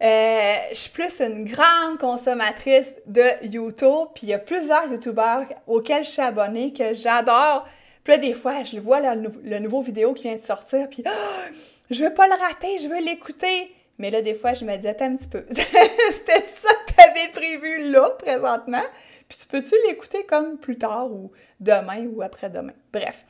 Euh, 0.03 0.55
je 0.71 0.77
suis 0.77 0.91
plus 0.91 1.21
une 1.21 1.45
grande 1.45 1.99
consommatrice 1.99 2.95
de 3.07 3.45
YouTube, 3.45 4.09
puis 4.15 4.29
il 4.29 4.29
y 4.31 4.35
a 4.35 4.39
plusieurs 4.39 4.91
YouTubeurs 4.91 5.45
auxquels 5.67 6.05
je 6.05 6.11
suis 6.11 6.23
abonnée 6.23 6.73
que 6.73 6.95
j'adore. 6.95 7.67
Puis 8.03 8.15
là, 8.15 8.19
des 8.19 8.33
fois, 8.33 8.65
je 8.65 8.77
le 8.77 8.83
vois, 8.83 9.01
le, 9.01 9.59
nouveau 9.59 9.83
vidéo 9.83 10.15
qui 10.15 10.23
vient 10.23 10.37
de 10.37 10.43
sortir, 10.43 10.89
puis 10.89 11.03
oh, 11.07 11.53
je 11.91 12.03
veux 12.03 12.15
pas 12.15 12.27
le 12.27 12.33
rater, 12.33 12.79
je 12.79 12.89
veux 12.89 13.01
l'écouter. 13.01 13.75
Mais 13.99 14.11
là, 14.11 14.23
des 14.23 14.33
fois, 14.33 14.55
je 14.55 14.65
me 14.65 14.75
dis, 14.77 14.89
attends 14.89 15.05
un 15.05 15.17
petit 15.17 15.29
peu. 15.29 15.45
C'était 15.51 16.47
ça 16.47 16.71
que 16.87 16.93
tu 16.95 17.01
avais 17.01 17.29
prévu 17.35 17.91
là, 17.91 18.09
présentement. 18.19 18.83
Puis 19.29 19.39
tu 19.39 19.47
peux-tu 19.47 19.75
l'écouter 19.87 20.25
comme 20.25 20.57
plus 20.57 20.79
tard 20.79 21.13
ou 21.13 21.31
demain 21.61 22.07
ou 22.07 22.23
après-demain? 22.23 22.73
Bref, 22.95 23.27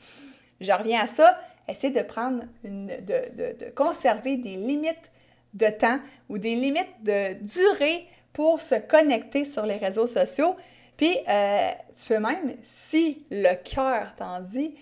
je 0.61 0.71
reviens 0.71 1.01
à 1.01 1.07
ça. 1.07 1.37
Essayer 1.67 1.91
de 1.93 2.01
prendre, 2.01 2.43
une, 2.63 2.87
de, 2.87 3.55
de, 3.59 3.69
conserver 3.75 4.37
des 4.37 4.55
limites 4.55 5.10
de 5.53 5.67
temps 5.67 5.99
ou 6.29 6.37
des 6.37 6.55
limites 6.55 7.03
de 7.03 7.33
durée 7.43 8.07
pour 8.33 8.61
se 8.61 8.75
connecter 8.75 9.45
sur 9.45 9.65
les 9.65 9.77
réseaux 9.77 10.07
sociaux. 10.07 10.55
Puis, 10.97 11.17
euh, 11.27 11.69
tu 11.99 12.07
peux 12.07 12.19
même, 12.19 12.55
si 12.63 13.25
le 13.29 13.55
cœur 13.55 14.13
t'en 14.15 14.39
dit, 14.39 14.75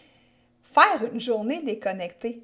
faire 0.64 1.04
une 1.12 1.22
journée 1.22 1.62
déconnectée. 1.64 2.44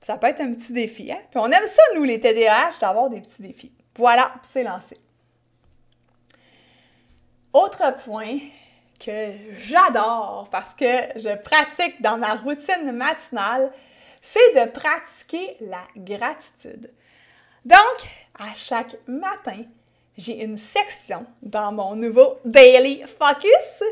Ça 0.00 0.16
peut 0.16 0.28
être 0.28 0.40
un 0.40 0.52
petit 0.52 0.72
défi, 0.72 1.10
hein? 1.10 1.18
Puis 1.30 1.40
on 1.40 1.46
aime 1.46 1.66
ça, 1.66 1.82
nous, 1.96 2.04
les 2.04 2.20
TDAH, 2.20 2.78
d'avoir 2.80 3.10
des 3.10 3.20
petits 3.20 3.42
défis. 3.42 3.72
Voilà, 3.96 4.32
c'est 4.42 4.62
lancé. 4.62 4.96
Autre 7.52 7.96
point 8.04 8.38
que 9.04 9.32
j'adore 9.56 10.48
parce 10.52 10.74
que 10.74 10.84
je 11.16 11.34
pratique 11.36 12.00
dans 12.00 12.16
ma 12.16 12.34
routine 12.34 12.92
matinale, 12.92 13.72
c'est 14.22 14.54
de 14.54 14.70
pratiquer 14.70 15.56
la 15.60 15.82
gratitude. 15.96 16.92
Donc, 17.64 18.08
à 18.38 18.54
chaque 18.54 18.96
matin, 19.06 19.64
j'ai 20.16 20.42
une 20.42 20.56
section 20.56 21.26
dans 21.42 21.72
mon 21.72 21.94
nouveau 21.94 22.38
Daily 22.44 23.02
Focus 23.02 23.82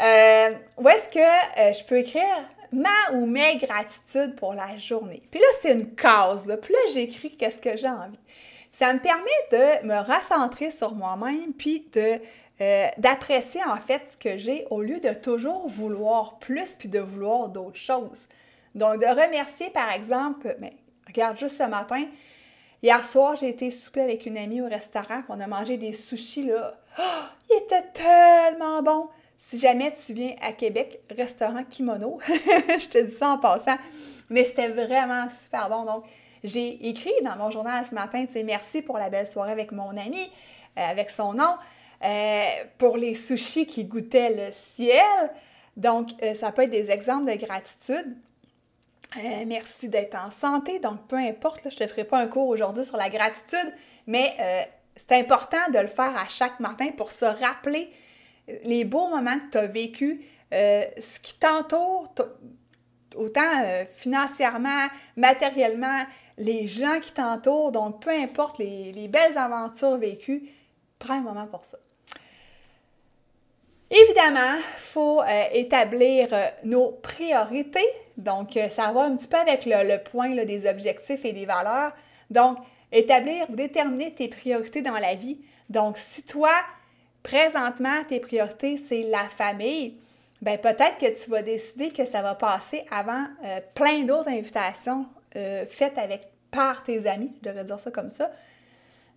euh, 0.00 0.50
où 0.78 0.88
est-ce 0.88 1.08
que 1.08 1.18
euh, 1.18 1.72
je 1.72 1.84
peux 1.84 1.98
écrire 1.98 2.48
ma 2.72 3.12
ou 3.12 3.26
mes 3.26 3.56
gratitudes 3.56 4.34
pour 4.36 4.54
la 4.54 4.76
journée. 4.78 5.22
Puis 5.30 5.40
là, 5.40 5.46
c'est 5.60 5.72
une 5.72 5.94
case. 5.94 6.50
Puis 6.62 6.72
là, 6.72 6.78
j'écris 6.92 7.36
qu'est-ce 7.36 7.60
que 7.60 7.76
j'ai 7.76 7.88
envie. 7.88 8.18
Ça 8.70 8.92
me 8.94 8.98
permet 8.98 9.24
de 9.50 9.86
me 9.86 10.00
recentrer 10.00 10.70
sur 10.70 10.94
moi-même, 10.94 11.52
puis 11.52 11.86
de 11.92 12.18
euh, 12.60 12.86
d'apprécier 12.96 13.62
en 13.64 13.76
fait 13.76 14.02
ce 14.12 14.16
que 14.16 14.36
j'ai 14.36 14.66
au 14.70 14.82
lieu 14.82 15.00
de 15.00 15.12
toujours 15.12 15.68
vouloir 15.68 16.38
plus 16.38 16.76
puis 16.76 16.88
de 16.88 17.00
vouloir 17.00 17.48
d'autres 17.48 17.78
choses. 17.78 18.28
Donc, 18.74 19.00
de 19.00 19.06
remercier, 19.06 19.68
par 19.70 19.90
exemple, 19.90 20.56
mais 20.58 20.72
regarde, 21.06 21.36
juste 21.38 21.58
ce 21.58 21.64
matin, 21.64 22.04
hier 22.82 23.04
soir, 23.04 23.36
j'ai 23.36 23.48
été 23.48 23.70
souper 23.70 24.02
avec 24.02 24.26
une 24.26 24.36
amie 24.36 24.60
au 24.60 24.68
restaurant, 24.68 25.22
on 25.28 25.40
a 25.40 25.46
mangé 25.46 25.76
des 25.76 25.92
sushis, 25.92 26.44
là. 26.44 26.74
Oh, 26.98 27.02
il 27.50 27.56
était 27.64 27.84
tellement 27.92 28.82
bon! 28.82 29.08
Si 29.38 29.58
jamais 29.58 29.92
tu 29.92 30.12
viens 30.12 30.34
à 30.40 30.52
Québec, 30.52 31.00
restaurant 31.16 31.64
Kimono, 31.64 32.18
je 32.28 32.88
te 32.88 32.98
dis 32.98 33.12
ça 33.12 33.30
en 33.30 33.38
passant, 33.38 33.76
mais 34.30 34.44
c'était 34.44 34.68
vraiment 34.68 35.28
super 35.28 35.68
bon. 35.68 35.84
Donc, 35.84 36.04
j'ai 36.44 36.88
écrit 36.88 37.12
dans 37.24 37.36
mon 37.36 37.50
journal 37.50 37.84
ce 37.84 37.94
matin, 37.94 38.24
tu 38.24 38.32
sais, 38.32 38.42
merci 38.42 38.82
pour 38.82 38.98
la 38.98 39.10
belle 39.10 39.26
soirée 39.26 39.52
avec 39.52 39.72
mon 39.72 39.96
ami, 39.96 40.30
euh, 40.78 40.80
avec 40.80 41.10
son 41.10 41.34
nom, 41.34 41.56
euh, 42.04 42.42
pour 42.78 42.96
les 42.96 43.14
sushis 43.14 43.66
qui 43.66 43.84
goûtaient 43.84 44.30
le 44.30 44.52
ciel. 44.52 45.02
Donc, 45.76 46.10
euh, 46.22 46.34
ça 46.34 46.52
peut 46.52 46.62
être 46.62 46.70
des 46.70 46.90
exemples 46.90 47.30
de 47.30 47.36
gratitude. 47.36 48.16
Merci 49.46 49.88
d'être 49.88 50.14
en 50.14 50.30
santé. 50.30 50.78
Donc, 50.78 51.06
peu 51.08 51.16
importe, 51.16 51.60
je 51.64 51.68
ne 51.68 51.74
te 51.74 51.86
ferai 51.86 52.04
pas 52.04 52.18
un 52.18 52.26
cours 52.26 52.48
aujourd'hui 52.48 52.84
sur 52.84 52.96
la 52.96 53.10
gratitude, 53.10 53.72
mais 54.06 54.34
c'est 54.96 55.12
important 55.12 55.70
de 55.72 55.78
le 55.78 55.86
faire 55.86 56.16
à 56.16 56.28
chaque 56.28 56.60
matin 56.60 56.88
pour 56.96 57.12
se 57.12 57.24
rappeler 57.24 57.90
les 58.64 58.84
beaux 58.84 59.08
moments 59.08 59.38
que 59.38 59.50
tu 59.52 59.58
as 59.58 59.66
vécu, 59.66 60.24
euh, 60.52 60.84
ce 60.98 61.20
qui 61.20 61.34
t'entoure, 61.34 62.12
autant 63.14 63.62
euh, 63.64 63.84
financièrement, 63.92 64.88
matériellement, 65.16 66.04
les 66.38 66.66
gens 66.66 66.98
qui 67.00 67.12
t'entourent, 67.12 67.72
donc 67.72 68.02
peu 68.02 68.10
importe 68.10 68.58
les, 68.58 69.08
belles 69.08 69.38
aventures 69.38 69.96
vécues, 69.96 70.48
prends 70.98 71.14
un 71.14 71.20
moment 71.20 71.46
pour 71.46 71.64
ça. 71.64 71.78
Évidemment, 73.94 74.56
il 74.56 74.80
faut 74.80 75.20
euh, 75.20 75.44
établir 75.52 76.28
nos 76.64 76.92
priorités, 76.92 77.86
donc 78.16 78.58
ça 78.70 78.90
va 78.90 79.02
un 79.02 79.16
petit 79.16 79.28
peu 79.28 79.36
avec 79.36 79.66
le, 79.66 79.98
point 79.98 80.34
des 80.44 80.66
objectifs 80.66 81.24
et 81.24 81.32
des 81.34 81.44
valeurs. 81.44 81.92
Donc, 82.30 82.56
établir 82.90 83.46
déterminer 83.50 84.14
tes 84.14 84.28
priorités 84.28 84.80
dans 84.80 84.92
la 84.92 85.14
vie. 85.14 85.38
Donc, 85.68 85.98
si 85.98 86.22
toi, 86.22 86.52
présentement, 87.22 88.04
tes 88.08 88.20
priorités, 88.20 88.76
c'est 88.76 89.02
la 89.02 89.28
famille, 89.28 89.96
ben 90.42 90.58
peut-être 90.58 90.98
que 90.98 91.22
tu 91.22 91.30
vas 91.30 91.42
décider 91.42 91.90
que 91.90 92.04
ça 92.04 92.20
va 92.20 92.34
passer 92.34 92.84
avant 92.90 93.26
euh, 93.44 93.60
plein 93.74 94.02
d'autres 94.02 94.28
invitations 94.28 95.06
euh, 95.36 95.64
faites 95.68 95.96
avec 95.96 96.28
par 96.50 96.82
tes 96.82 97.06
amis, 97.06 97.30
je 97.40 97.48
devrais 97.48 97.64
dire 97.64 97.78
ça 97.78 97.90
comme 97.90 98.10
ça. 98.10 98.30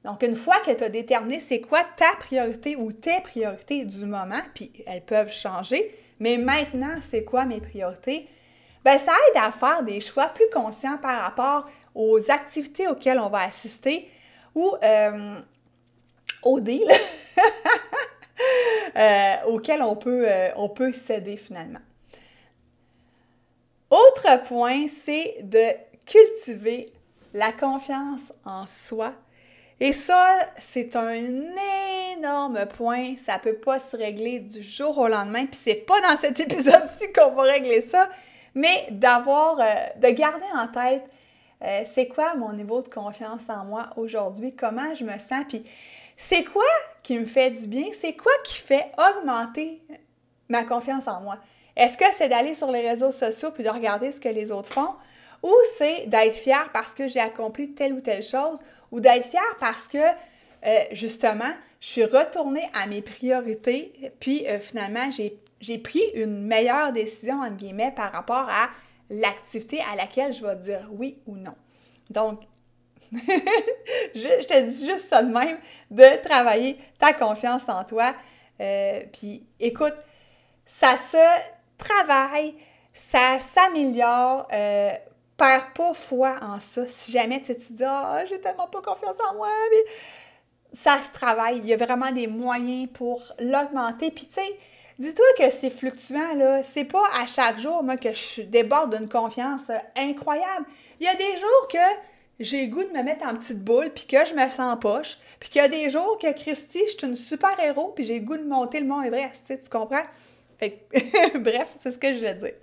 Donc, 0.05 0.21
une 0.21 0.35
fois 0.35 0.59
que 0.59 0.71
tu 0.71 0.83
as 0.83 0.89
déterminé 0.89 1.39
c'est 1.39 1.61
quoi 1.61 1.83
ta 1.97 2.15
priorité 2.19 2.75
ou 2.75 2.91
tes 2.91 3.21
priorités 3.21 3.85
du 3.85 4.05
moment, 4.05 4.41
puis 4.53 4.71
elles 4.85 5.03
peuvent 5.03 5.31
changer, 5.31 5.93
mais 6.19 6.37
maintenant, 6.37 6.97
c'est 7.01 7.23
quoi 7.23 7.43
mes 7.43 7.59
priorités? 7.59 8.29
Ben, 8.83 8.99
ça 8.99 9.11
aide 9.11 9.41
à 9.41 9.51
faire 9.51 9.81
des 9.81 9.99
choix 9.99 10.27
plus 10.27 10.45
conscients 10.53 10.99
par 10.99 11.21
rapport 11.21 11.67
aux 11.95 12.29
activités 12.29 12.87
auxquelles 12.87 13.19
on 13.19 13.29
va 13.29 13.41
assister 13.45 14.07
ou 14.53 14.75
euh, 14.83 15.35
au 16.43 16.59
deal 16.59 16.87
euh, 18.95 19.33
auquel 19.47 19.81
on 19.81 19.95
peut, 19.95 20.25
euh, 20.29 20.49
on 20.55 20.69
peut 20.69 20.93
céder 20.93 21.35
finalement. 21.35 21.79
Autre 23.89 24.43
point, 24.43 24.85
c'est 24.87 25.37
de 25.41 25.71
cultiver 26.05 26.93
la 27.33 27.51
confiance 27.51 28.31
en 28.45 28.67
soi. 28.67 29.13
Et 29.79 29.91
ça, 29.91 30.37
c'est 30.59 30.95
un 30.95 31.13
énorme 32.13 32.65
point. 32.77 33.15
Ça 33.17 33.39
peut 33.39 33.55
pas 33.55 33.79
se 33.79 33.97
régler 33.97 34.39
du 34.39 34.61
jour 34.61 34.97
au 34.97 35.07
lendemain. 35.07 35.45
Puis 35.45 35.59
c'est 35.61 35.85
pas 35.85 35.99
dans 36.01 36.17
cet 36.17 36.39
épisode-ci 36.39 37.11
qu'on 37.13 37.31
va 37.31 37.43
régler 37.43 37.81
ça, 37.81 38.09
mais 38.53 38.87
d'avoir, 38.91 39.59
euh, 39.59 39.73
de 40.01 40.09
garder 40.09 40.45
en 40.55 40.67
tête 40.67 41.03
c'est 41.85 42.07
quoi 42.07 42.35
mon 42.35 42.53
niveau 42.53 42.81
de 42.81 42.89
confiance 42.89 43.49
en 43.49 43.65
moi 43.65 43.89
aujourd'hui, 43.95 44.55
comment 44.55 44.93
je 44.93 45.03
me 45.03 45.17
sens? 45.17 45.45
Puis 45.47 45.63
c'est 46.17 46.43
quoi 46.43 46.63
qui 47.03 47.17
me 47.17 47.25
fait 47.25 47.51
du 47.51 47.67
bien? 47.67 47.85
C'est 47.99 48.13
quoi 48.13 48.31
qui 48.43 48.57
fait 48.57 48.91
augmenter 48.97 49.81
ma 50.49 50.63
confiance 50.63 51.07
en 51.07 51.21
moi? 51.21 51.37
Est-ce 51.75 51.97
que 51.97 52.05
c'est 52.13 52.29
d'aller 52.29 52.53
sur 52.53 52.71
les 52.71 52.87
réseaux 52.87 53.11
sociaux 53.11 53.51
puis 53.51 53.63
de 53.63 53.69
regarder 53.69 54.11
ce 54.11 54.19
que 54.19 54.29
les 54.29 54.51
autres 54.51 54.71
font? 54.71 54.93
Ou 55.43 55.53
c'est 55.77 56.07
d'être 56.07 56.35
fier 56.35 56.69
parce 56.73 56.93
que 56.93 57.07
j'ai 57.07 57.19
accompli 57.19 57.73
telle 57.73 57.93
ou 57.93 58.01
telle 58.01 58.23
chose? 58.23 58.63
Ou 58.91 58.99
d'être 58.99 59.27
fier 59.27 59.55
parce 59.59 59.87
que, 59.87 59.97
euh, 59.97 60.83
justement, 60.91 61.51
je 61.79 61.87
suis 61.87 62.05
retournée 62.05 62.67
à 62.73 62.87
mes 62.87 63.01
priorités, 63.01 64.11
puis 64.19 64.47
euh, 64.47 64.59
finalement, 64.59 65.09
j'ai 65.59 65.77
pris 65.77 66.03
une 66.15 66.41
meilleure 66.41 66.91
décision, 66.91 67.41
entre 67.41 67.55
guillemets, 67.55 67.93
par 67.95 68.11
rapport 68.11 68.47
à 68.49 68.69
l'activité 69.09 69.81
à 69.81 69.95
laquelle 69.95 70.33
je 70.33 70.43
vais 70.43 70.55
dire 70.55 70.89
oui 70.91 71.19
ou 71.27 71.35
non. 71.35 71.53
Donc, 72.09 72.41
je, 73.11 74.47
te 74.47 74.61
dis 74.67 74.85
juste 74.85 75.07
ça 75.09 75.21
de 75.23 75.31
même, 75.31 75.57
de 75.91 76.21
travailler 76.23 76.79
ta 76.97 77.13
confiance 77.13 77.69
en 77.69 77.83
toi. 77.83 78.15
Euh, 78.59 79.01
puis 79.13 79.45
écoute, 79.59 79.93
ça 80.65 80.97
se 80.97 81.17
travaille, 81.77 82.55
ça 82.93 83.39
s'améliore. 83.39 84.47
Perds 85.37 85.73
pas 85.73 85.93
foi 85.93 86.37
en 86.41 86.59
ça. 86.59 86.87
Si 86.87 87.11
jamais 87.11 87.41
tu 87.41 87.55
te 87.55 87.73
dis 87.73 87.83
Ah, 87.83 88.23
j'ai 88.29 88.39
tellement 88.39 88.67
pas 88.67 88.81
confiance 88.81 89.15
en 89.29 89.35
moi, 89.35 89.49
mais 89.71 89.91
ça 90.73 91.01
se 91.01 91.11
travaille. 91.11 91.57
Il 91.59 91.65
y 91.65 91.73
a 91.73 91.77
vraiment 91.77 92.11
des 92.11 92.27
moyens 92.27 92.89
pour 92.93 93.33
l'augmenter. 93.39 94.11
Puis 94.11 94.27
tu 94.27 94.35
sais, 94.35 94.59
dis-toi 94.99 95.25
que 95.37 95.49
c'est 95.49 95.69
fluctuant, 95.69 96.33
là. 96.35 96.63
C'est 96.63 96.85
pas 96.85 97.03
à 97.13 97.27
chaque 97.27 97.59
jour, 97.59 97.83
moi, 97.83 97.97
que 97.97 98.13
je 98.13 98.41
déborde 98.41 98.95
d'une 98.95 99.09
confiance 99.09 99.69
incroyable. 99.95 100.65
Il 100.99 101.05
y 101.05 101.09
a 101.09 101.15
des 101.15 101.37
jours 101.37 101.67
que 101.69 101.77
j'ai 102.39 102.65
le 102.65 102.71
goût 102.71 102.83
de 102.83 102.89
me 102.89 103.03
mettre 103.03 103.25
en 103.25 103.35
petite 103.35 103.63
boule, 103.63 103.91
puis 103.93 104.05
que 104.05 104.25
je 104.25 104.33
me 104.33 104.47
sens 104.49 104.77
poche, 104.79 105.17
puis 105.39 105.49
qu'il 105.49 105.61
y 105.61 105.65
a 105.65 105.69
des 105.69 105.89
jours 105.89 106.17
que 106.17 106.31
Christy, 106.33 106.81
je 106.85 106.97
suis 106.97 107.07
une 107.07 107.15
super 107.15 107.57
héros, 107.59 107.93
puis 107.95 108.03
j'ai 108.03 108.19
le 108.19 108.25
goût 108.25 108.37
de 108.37 108.43
monter 108.43 108.79
le 108.79 108.85
mont 108.85 109.01
Everest, 109.01 109.47
tu 109.47 109.69
comprends? 109.69 110.03
bref, 110.61 111.69
c'est 111.77 111.91
ce 111.91 111.97
que 111.97 112.13
je 112.13 112.19
veux 112.19 112.33
dire. 112.33 112.53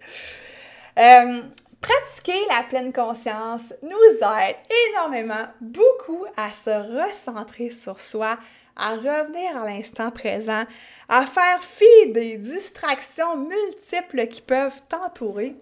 Euh, 0.98 1.42
pratiquer 1.82 2.46
la 2.48 2.62
pleine 2.62 2.92
conscience 2.92 3.74
nous 3.82 4.26
aide 4.26 4.56
énormément, 4.90 5.46
beaucoup 5.60 6.24
à 6.36 6.52
se 6.52 6.70
recentrer 6.70 7.68
sur 7.70 8.00
soi, 8.00 8.38
à 8.76 8.94
revenir 8.94 9.60
à 9.60 9.66
l'instant 9.66 10.10
présent, 10.10 10.64
à 11.10 11.26
faire 11.26 11.62
fi 11.62 12.06
des 12.12 12.38
distractions 12.38 13.36
multiples 13.36 14.26
qui 14.28 14.40
peuvent 14.40 14.80
t'entourer 14.88 15.56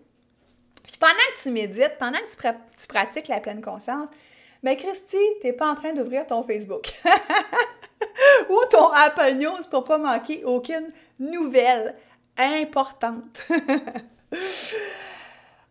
puis 0.90 0.98
pendant 0.98 1.12
que 1.34 1.40
tu 1.40 1.50
médites, 1.52 1.98
pendant 2.00 2.18
que 2.18 2.48
tu, 2.76 2.86
pratiques 2.88 3.28
la 3.28 3.38
pleine 3.38 3.62
conscience, 3.62 4.08
mais 4.62 4.74
ben, 4.74 4.86
Christy, 4.86 5.16
tu 5.40 5.46
n'es 5.46 5.52
pas 5.52 5.70
en 5.70 5.76
train 5.76 5.92
d'ouvrir 5.92 6.26
ton 6.26 6.42
Facebook 6.42 6.92
ou 8.50 8.60
ton 8.70 8.90
Apple 8.90 9.34
News 9.34 9.60
pour 9.70 9.84
pas 9.84 9.98
manquer 9.98 10.44
aucune 10.44 10.90
nouvelle 11.20 11.94
importante. 12.36 13.46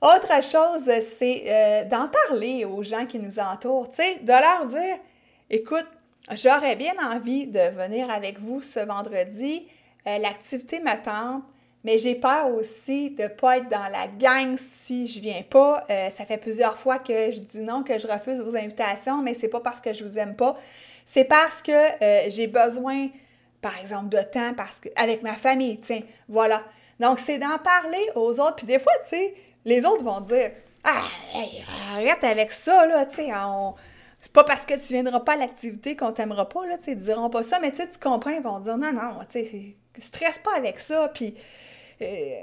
Autre 0.01 0.41
chose, 0.41 0.89
c'est 1.17 1.43
euh, 1.47 1.83
d'en 1.83 2.07
parler 2.07 2.63
aux 2.63 2.83
gens 2.83 3.05
qui 3.05 3.19
nous 3.19 3.38
entourent, 3.38 3.89
tu 3.89 3.97
sais, 3.97 4.19
de 4.21 4.31
leur 4.31 4.65
dire, 4.65 4.95
écoute, 5.49 5.88
j'aurais 6.31 6.77
bien 6.77 6.93
envie 7.03 7.47
de 7.47 7.69
venir 7.75 8.09
avec 8.09 8.39
vous 8.39 8.62
ce 8.62 8.79
vendredi, 8.79 9.67
euh, 10.07 10.17
l'activité 10.19 10.79
m'attend, 10.79 11.41
mais 11.83 11.97
j'ai 11.97 12.15
peur 12.15 12.47
aussi 12.47 13.09
de 13.09 13.23
ne 13.23 13.27
pas 13.27 13.57
être 13.57 13.67
dans 13.67 13.88
la 13.91 14.07
gang 14.07 14.55
si 14.57 15.05
je 15.05 15.19
viens 15.19 15.43
pas. 15.43 15.85
Euh, 15.89 16.09
ça 16.12 16.25
fait 16.25 16.38
plusieurs 16.38 16.77
fois 16.77 16.99
que 16.99 17.31
je 17.31 17.39
dis 17.39 17.59
non, 17.59 17.83
que 17.83 17.97
je 17.97 18.07
refuse 18.07 18.39
vos 18.39 18.55
invitations, 18.55 19.21
mais 19.21 19.33
c'est 19.33 19.49
pas 19.49 19.59
parce 19.59 19.81
que 19.81 19.91
je 19.91 20.05
vous 20.05 20.17
aime 20.17 20.35
pas, 20.35 20.55
c'est 21.05 21.25
parce 21.25 21.62
que 21.62 22.29
j'ai 22.29 22.47
besoin, 22.47 23.09
par 23.62 23.77
exemple, 23.81 24.07
de 24.07 24.21
temps, 24.21 24.53
parce 24.55 24.79
que 24.79 24.88
avec 24.95 25.23
ma 25.23 25.33
famille, 25.33 25.77
tiens, 25.79 26.03
voilà. 26.29 26.63
Donc 27.01 27.19
c'est 27.19 27.38
d'en 27.38 27.57
parler 27.57 28.09
aux 28.15 28.39
autres, 28.39 28.55
puis 28.57 28.67
des 28.67 28.79
fois, 28.79 28.93
tu 29.03 29.09
sais 29.09 29.33
les 29.69 29.86
autres 29.86 30.03
vont 30.03 30.21
dire 30.21 30.51
Ah, 30.84 31.03
arrête 31.93 32.23
avec 32.23 32.51
ça, 32.51 32.86
là, 32.86 33.05
tu 33.05 33.15
sais, 33.15 33.32
c'est 34.21 34.34
pas 34.34 34.43
parce 34.43 34.65
que 34.65 34.73
tu 34.73 34.93
viendras 34.93 35.21
pas 35.21 35.34
à 35.34 35.38
l'activité 35.38 35.95
qu'on 35.95 36.12
t'aimera 36.12 36.49
pas, 36.49 36.65
là, 36.65 36.77
tu 36.77 36.86
sais, 36.86 36.91
ils 36.91 36.97
diront 36.97 37.29
pas 37.29 37.43
ça, 37.43 37.60
mais 37.60 37.71
tu 37.71 37.84
comprends, 38.01 38.32
ils 38.32 38.41
vont 38.41 38.60
dire 38.60 38.77
non, 38.77 38.91
non, 38.91 39.19
tu 39.29 39.45
sais, 39.45 39.75
stresse 39.99 40.39
pas 40.39 40.55
avec 40.58 40.79
ça, 40.79 41.10
puis, 41.13 41.36
euh, 42.01 42.36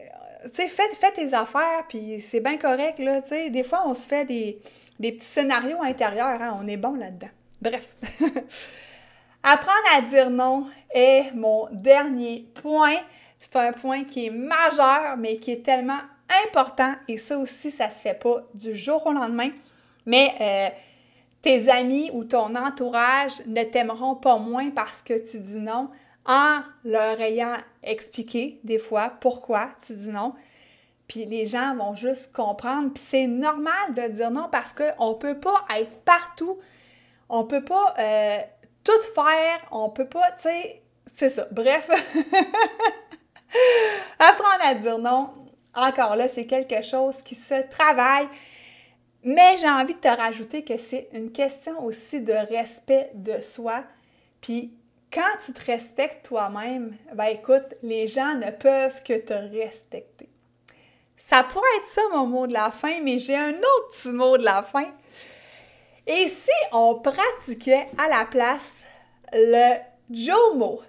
tu 0.54 0.68
fais, 0.68 1.12
tes 1.14 1.34
affaires, 1.34 1.84
puis 1.88 2.20
c'est 2.20 2.40
bien 2.40 2.56
correct, 2.56 2.98
là, 2.98 3.20
tu 3.20 3.28
sais, 3.28 3.50
des 3.50 3.64
fois, 3.64 3.82
on 3.86 3.92
se 3.92 4.06
fait 4.06 4.24
des, 4.24 4.60
petits 4.98 5.24
scénarios 5.24 5.82
intérieurs, 5.82 6.40
hein, 6.40 6.56
on 6.62 6.66
est 6.66 6.78
bon 6.78 6.94
là-dedans. 6.94 7.28
Bref. 7.60 7.96
Apprendre 9.42 9.86
à 9.96 10.00
dire 10.00 10.28
non 10.28 10.66
est 10.90 11.32
mon 11.34 11.68
dernier 11.70 12.48
point. 12.62 12.96
C'est 13.38 13.54
un 13.56 13.72
point 13.72 14.02
qui 14.02 14.26
est 14.26 14.30
majeur, 14.30 15.16
mais 15.16 15.36
qui 15.36 15.52
est 15.52 15.64
tellement 15.64 16.00
important, 16.48 16.94
et 17.08 17.18
ça 17.18 17.38
aussi, 17.38 17.70
ça 17.70 17.90
se 17.90 18.02
fait 18.02 18.18
pas 18.18 18.42
du 18.54 18.76
jour 18.76 19.06
au 19.06 19.12
lendemain, 19.12 19.50
mais 20.04 20.34
euh, 20.40 20.68
tes 21.42 21.68
amis 21.68 22.10
ou 22.12 22.24
ton 22.24 22.54
entourage 22.54 23.32
ne 23.46 23.62
t'aimeront 23.62 24.14
pas 24.14 24.38
moins 24.38 24.70
parce 24.70 25.02
que 25.02 25.14
tu 25.14 25.40
dis 25.40 25.60
non 25.60 25.90
en 26.24 26.60
leur 26.84 27.20
ayant 27.20 27.56
expliqué 27.82 28.60
des 28.64 28.78
fois 28.78 29.12
pourquoi 29.20 29.70
tu 29.84 29.94
dis 29.94 30.08
non. 30.08 30.34
Puis 31.06 31.24
les 31.24 31.46
gens 31.46 31.76
vont 31.76 31.94
juste 31.94 32.34
comprendre. 32.34 32.92
Puis 32.92 33.04
c'est 33.06 33.28
normal 33.28 33.94
de 33.94 34.08
dire 34.08 34.30
non 34.30 34.48
parce 34.50 34.72
qu'on 34.72 35.10
ne 35.10 35.14
peut 35.14 35.38
pas 35.38 35.64
être 35.78 35.92
partout. 36.04 36.58
On 37.28 37.42
ne 37.42 37.46
peut 37.46 37.64
pas 37.64 37.94
euh, 37.98 38.38
tout 38.82 39.02
faire. 39.14 39.60
On 39.70 39.90
peut 39.90 40.08
pas, 40.08 40.32
tu 40.32 40.42
sais, 40.42 40.82
c'est 41.12 41.28
ça. 41.28 41.46
Bref, 41.52 41.88
apprendre 44.18 44.64
à 44.64 44.74
dire 44.74 44.98
non, 44.98 45.30
encore 45.76 46.16
là, 46.16 46.28
c'est 46.28 46.46
quelque 46.46 46.82
chose 46.82 47.22
qui 47.22 47.34
se 47.34 47.68
travaille. 47.68 48.28
Mais 49.22 49.56
j'ai 49.58 49.68
envie 49.68 49.94
de 49.94 50.00
te 50.00 50.08
rajouter 50.08 50.62
que 50.62 50.78
c'est 50.78 51.08
une 51.12 51.32
question 51.32 51.84
aussi 51.84 52.20
de 52.20 52.32
respect 52.32 53.10
de 53.14 53.40
soi. 53.40 53.84
Puis 54.40 54.72
quand 55.12 55.36
tu 55.44 55.52
te 55.52 55.64
respectes 55.64 56.26
toi-même, 56.26 56.96
ben 57.12 57.26
écoute, 57.26 57.74
les 57.82 58.06
gens 58.06 58.34
ne 58.34 58.50
peuvent 58.50 59.02
que 59.02 59.18
te 59.18 59.32
respecter. 59.32 60.28
Ça 61.16 61.42
pourrait 61.42 61.66
être 61.78 61.86
ça 61.86 62.02
mon 62.12 62.26
mot 62.26 62.46
de 62.46 62.52
la 62.52 62.70
fin, 62.70 63.00
mais 63.02 63.18
j'ai 63.18 63.36
un 63.36 63.54
autre 63.54 63.88
petit 63.90 64.08
mot 64.10 64.36
de 64.36 64.44
la 64.44 64.62
fin. 64.62 64.90
Et 66.06 66.28
si 66.28 66.50
on 66.72 66.96
pratiquait 66.96 67.88
à 67.98 68.08
la 68.08 68.26
place 68.26 68.74
le 69.32 69.78
JOMO, 70.10 70.82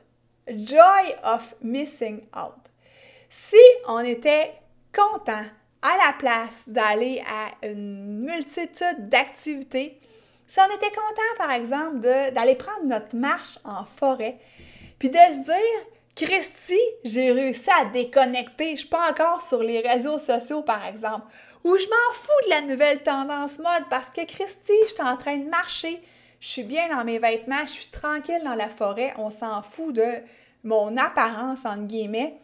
Joy 0.48 1.16
of 1.24 1.56
Missing 1.62 2.22
Out? 2.36 2.54
Si 3.30 3.56
on 3.88 4.00
était 4.00 4.54
content 4.98 5.46
à 5.82 5.98
la 6.06 6.14
place 6.18 6.64
d'aller 6.68 7.22
à 7.28 7.68
une 7.68 8.20
multitude 8.20 9.10
d'activités, 9.10 10.00
si 10.48 10.60
on 10.60 10.76
était 10.76 10.90
content, 10.90 11.38
par 11.38 11.52
exemple, 11.52 12.00
d'aller 12.00 12.56
prendre 12.56 12.86
notre 12.86 13.16
marche 13.16 13.60
en 13.64 13.86
forêt, 13.86 14.38
puis 14.98 15.10
de 15.10 15.16
se 15.16 15.44
dire, 15.44 15.86
Christy, 16.16 16.80
j'ai 17.04 17.32
réussi 17.32 17.70
à 17.70 17.86
déconnecter, 17.86 18.72
je 18.72 18.78
suis 18.78 18.90
pas 18.90 19.12
encore 19.12 19.42
sur 19.42 19.62
les 19.62 19.82
réseaux 19.82 20.18
sociaux, 20.18 20.64
par 20.64 20.86
exemple, 20.86 21.28
ou 21.64 21.76
je 21.76 21.86
m'en 21.86 22.14
fous 22.14 22.46
de 22.46 22.50
la 22.50 22.62
nouvelle 22.62 23.04
tendance 23.04 23.60
mode 23.60 23.88
parce 23.90 24.10
que 24.10 24.26
Christy, 24.26 24.74
je 24.84 24.94
suis 24.94 25.04
en 25.04 25.18
train 25.18 25.38
de 25.38 25.50
marcher, 25.50 26.02
je 26.40 26.48
suis 26.48 26.64
bien 26.64 26.88
dans 26.90 27.04
mes 27.04 27.20
vêtements, 27.20 27.66
je 27.66 27.72
suis 27.72 27.88
tranquille 27.88 28.42
dans 28.44 28.56
la 28.56 28.70
forêt, 28.70 29.14
on 29.18 29.30
s'en 29.30 29.62
fout 29.62 29.94
de 29.94 30.24
mon 30.64 30.98
apparence, 30.98 31.66
entre 31.66 31.84
guillemets 31.84 32.40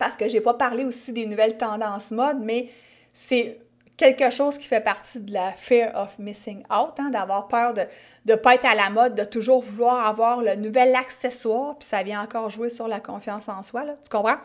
parce 0.00 0.16
que 0.16 0.28
j'ai 0.28 0.40
pas 0.40 0.54
parlé 0.54 0.84
aussi 0.86 1.12
des 1.12 1.26
nouvelles 1.26 1.58
tendances 1.58 2.10
mode, 2.10 2.40
mais 2.40 2.70
c'est 3.12 3.58
quelque 3.98 4.30
chose 4.30 4.56
qui 4.56 4.66
fait 4.66 4.80
partie 4.80 5.20
de 5.20 5.30
la 5.30 5.52
fear 5.52 5.94
of 5.94 6.18
missing 6.18 6.64
out, 6.70 6.98
hein, 6.98 7.10
d'avoir 7.10 7.48
peur 7.48 7.74
de 7.74 7.82
ne 8.24 8.34
pas 8.34 8.54
être 8.54 8.64
à 8.64 8.74
la 8.74 8.88
mode, 8.88 9.14
de 9.14 9.24
toujours 9.24 9.60
vouloir 9.60 10.06
avoir 10.06 10.40
le 10.40 10.54
nouvel 10.54 10.96
accessoire, 10.96 11.76
puis 11.76 11.86
ça 11.86 12.02
vient 12.02 12.22
encore 12.22 12.48
jouer 12.48 12.70
sur 12.70 12.88
la 12.88 12.98
confiance 12.98 13.50
en 13.50 13.62
soi, 13.62 13.84
là, 13.84 13.96
tu 14.02 14.08
comprends? 14.08 14.38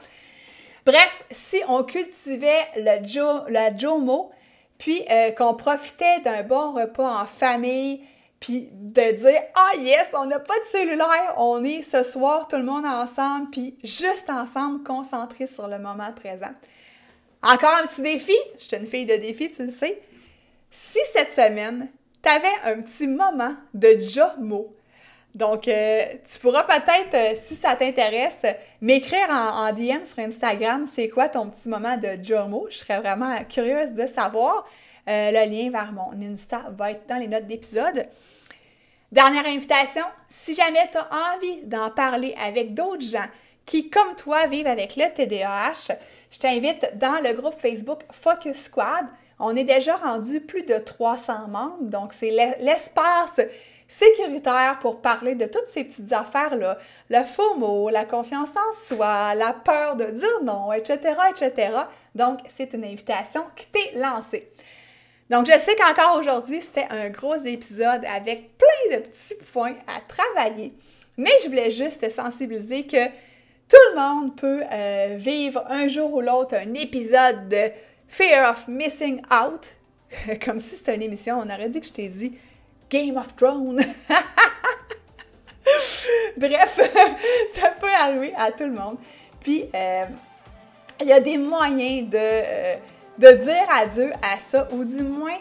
Bref, 0.85 1.23
si 1.31 1.61
on 1.69 1.83
cultivait 1.83 2.67
le, 2.75 3.07
jo, 3.07 3.25
Jomo, 3.77 4.31
puis 4.77 5.05
euh, 5.09 5.31
qu'on 5.31 5.53
profitait 5.53 6.19
d'un 6.19 6.43
bon 6.43 6.73
repas 6.73 7.21
en 7.21 7.25
famille, 7.25 8.01
puis 8.45 8.69
de 8.71 9.11
dire 9.13 9.41
ah 9.55 9.71
yes, 9.79 10.11
on 10.13 10.27
n'a 10.27 10.39
pas 10.39 10.53
de 10.53 10.65
cellulaire, 10.65 11.33
on 11.37 11.63
est 11.63 11.81
ce 11.81 12.03
soir 12.03 12.47
tout 12.47 12.57
le 12.57 12.63
monde 12.63 12.85
ensemble, 12.85 13.49
puis 13.49 13.75
juste 13.83 14.29
ensemble, 14.29 14.83
concentré 14.83 15.47
sur 15.47 15.67
le 15.67 15.79
moment 15.79 16.11
présent. 16.15 16.51
Encore 17.41 17.75
un 17.81 17.87
petit 17.87 18.03
défi, 18.03 18.37
je 18.59 18.65
suis 18.65 18.77
une 18.77 18.85
fille 18.85 19.07
de 19.07 19.15
défi, 19.15 19.49
tu 19.49 19.63
le 19.63 19.69
sais. 19.69 19.99
Si 20.69 20.99
cette 21.11 21.31
semaine, 21.31 21.87
tu 22.21 22.29
avais 22.29 22.53
un 22.65 22.83
petit 22.83 23.07
moment 23.07 23.55
de 23.73 23.97
Jomo, 24.01 24.75
donc 25.33 25.67
euh, 25.67 26.05
tu 26.31 26.37
pourras 26.37 26.65
peut-être, 26.65 27.15
euh, 27.15 27.35
si 27.43 27.55
ça 27.55 27.75
t'intéresse, 27.75 28.45
m'écrire 28.79 29.27
en, 29.31 29.73
DM 29.73 30.05
sur 30.05 30.19
Instagram, 30.19 30.85
c'est 30.85 31.09
quoi 31.09 31.29
ton 31.29 31.49
petit 31.49 31.67
moment 31.67 31.97
de 31.97 32.23
Jomo. 32.23 32.67
Je 32.69 32.77
serais 32.77 32.99
vraiment 32.99 33.43
curieuse 33.45 33.93
de 33.93 34.05
savoir. 34.05 34.67
Euh, 35.07 35.31
le 35.31 35.49
lien 35.49 35.69
vers 35.69 35.91
mon 35.91 36.11
Insta 36.21 36.63
va 36.75 36.91
être 36.91 37.07
dans 37.07 37.17
les 37.17 37.27
notes 37.27 37.45
d'épisode. 37.45 38.07
Dernière 39.11 39.45
invitation, 39.45 40.03
si 40.27 40.55
jamais 40.55 40.89
tu 40.91 40.97
as 40.97 41.09
envie 41.35 41.61
d'en 41.63 41.91
parler 41.91 42.35
avec 42.41 42.73
d'autres 42.73 43.05
gens 43.05 43.27
qui, 43.65 43.89
comme 43.89 44.15
toi, 44.15 44.47
vivent 44.47 44.67
avec 44.67 44.95
le 44.95 45.13
TDAH, 45.13 45.95
je 46.31 46.39
t'invite 46.39 46.97
dans 46.97 47.21
le 47.23 47.33
groupe 47.33 47.59
Facebook 47.59 48.01
Focus 48.11 48.63
Squad. 48.63 49.05
On 49.39 49.55
est 49.55 49.63
déjà 49.63 49.95
rendu 49.95 50.41
plus 50.41 50.63
de 50.63 50.77
300 50.77 51.47
membres, 51.47 51.83
donc 51.83 52.13
c'est 52.13 52.31
l'espace 52.59 53.39
sécuritaire 53.87 54.79
pour 54.79 55.01
parler 55.01 55.35
de 55.35 55.45
toutes 55.45 55.69
ces 55.69 55.83
petites 55.83 56.11
affaires-là, 56.11 56.77
le 57.09 57.23
faux 57.23 57.55
mot, 57.55 57.89
la 57.89 58.05
confiance 58.05 58.51
en 58.55 58.73
soi, 58.73 59.35
la 59.35 59.53
peur 59.53 59.95
de 59.95 60.05
dire 60.05 60.43
non, 60.43 60.73
etc., 60.73 61.15
etc. 61.29 61.77
Donc, 62.15 62.39
c'est 62.47 62.73
une 62.73 62.83
invitation 62.83 63.43
qui 63.55 63.67
t'est 63.67 63.91
lancée. 63.95 64.51
Donc, 65.29 65.47
je 65.47 65.57
sais 65.57 65.75
qu'encore 65.75 66.17
aujourd'hui, 66.19 66.61
c'était 66.61 66.87
un 66.89 67.09
gros 67.09 67.35
épisode 67.35 68.03
avec 68.05 68.57
plein 68.57 68.97
de 68.97 69.03
petits 69.03 69.35
points 69.51 69.75
à 69.87 69.99
travailler, 70.07 70.73
mais 71.17 71.31
je 71.43 71.47
voulais 71.49 71.71
juste 71.71 72.01
te 72.01 72.09
sensibiliser 72.09 72.85
que 72.85 73.07
tout 73.67 73.77
le 73.91 73.95
monde 73.95 74.35
peut 74.35 74.61
euh, 74.71 75.15
vivre 75.17 75.63
un 75.67 75.87
jour 75.87 76.13
ou 76.13 76.21
l'autre 76.21 76.53
un 76.55 76.75
épisode 76.75 77.49
de 77.49 77.71
Fear 78.07 78.51
of 78.51 78.67
Missing 78.67 79.21
Out, 79.31 79.65
comme 80.45 80.59
si 80.59 80.75
c'était 80.75 80.95
une 80.95 81.01
émission, 81.01 81.39
on 81.39 81.49
aurait 81.49 81.69
dit 81.69 81.81
que 81.81 81.87
je 81.87 81.93
t'ai 81.93 82.07
dit 82.07 82.37
Game 82.89 83.17
of 83.17 83.35
Thrones. 83.35 83.83
Bref, 86.37 86.79
ça 87.55 87.71
peut 87.71 87.89
arriver 87.99 88.33
à 88.37 88.51
tout 88.51 88.65
le 88.65 88.73
monde. 88.73 88.97
Puis, 89.39 89.65
euh, 89.73 90.05
il 91.01 91.07
y 91.07 91.13
a 91.13 91.19
des 91.19 91.39
moyens 91.39 92.09
de... 92.09 92.17
Euh, 92.17 92.75
de 93.17 93.31
dire 93.31 93.65
adieu 93.73 94.11
à 94.21 94.39
ça 94.39 94.67
ou 94.71 94.83
du 94.83 95.03
moins 95.03 95.39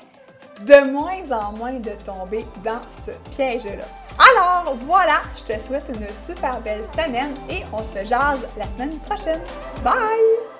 de 0.61 0.91
moins 0.91 1.31
en 1.33 1.53
moins 1.53 1.75
de 1.75 1.91
tomber 2.05 2.47
dans 2.63 2.81
ce 3.05 3.11
piège-là. 3.31 3.85
Alors 4.19 4.75
voilà, 4.77 5.23
je 5.37 5.53
te 5.53 5.61
souhaite 5.61 5.87
une 5.89 6.09
super 6.15 6.61
belle 6.61 6.85
semaine 6.95 7.35
et 7.51 7.63
on 7.73 7.85
se 7.85 8.05
jase 8.05 8.47
la 8.57 8.67
semaine 8.75 8.97
prochaine. 9.01 9.41
Bye! 9.83 10.54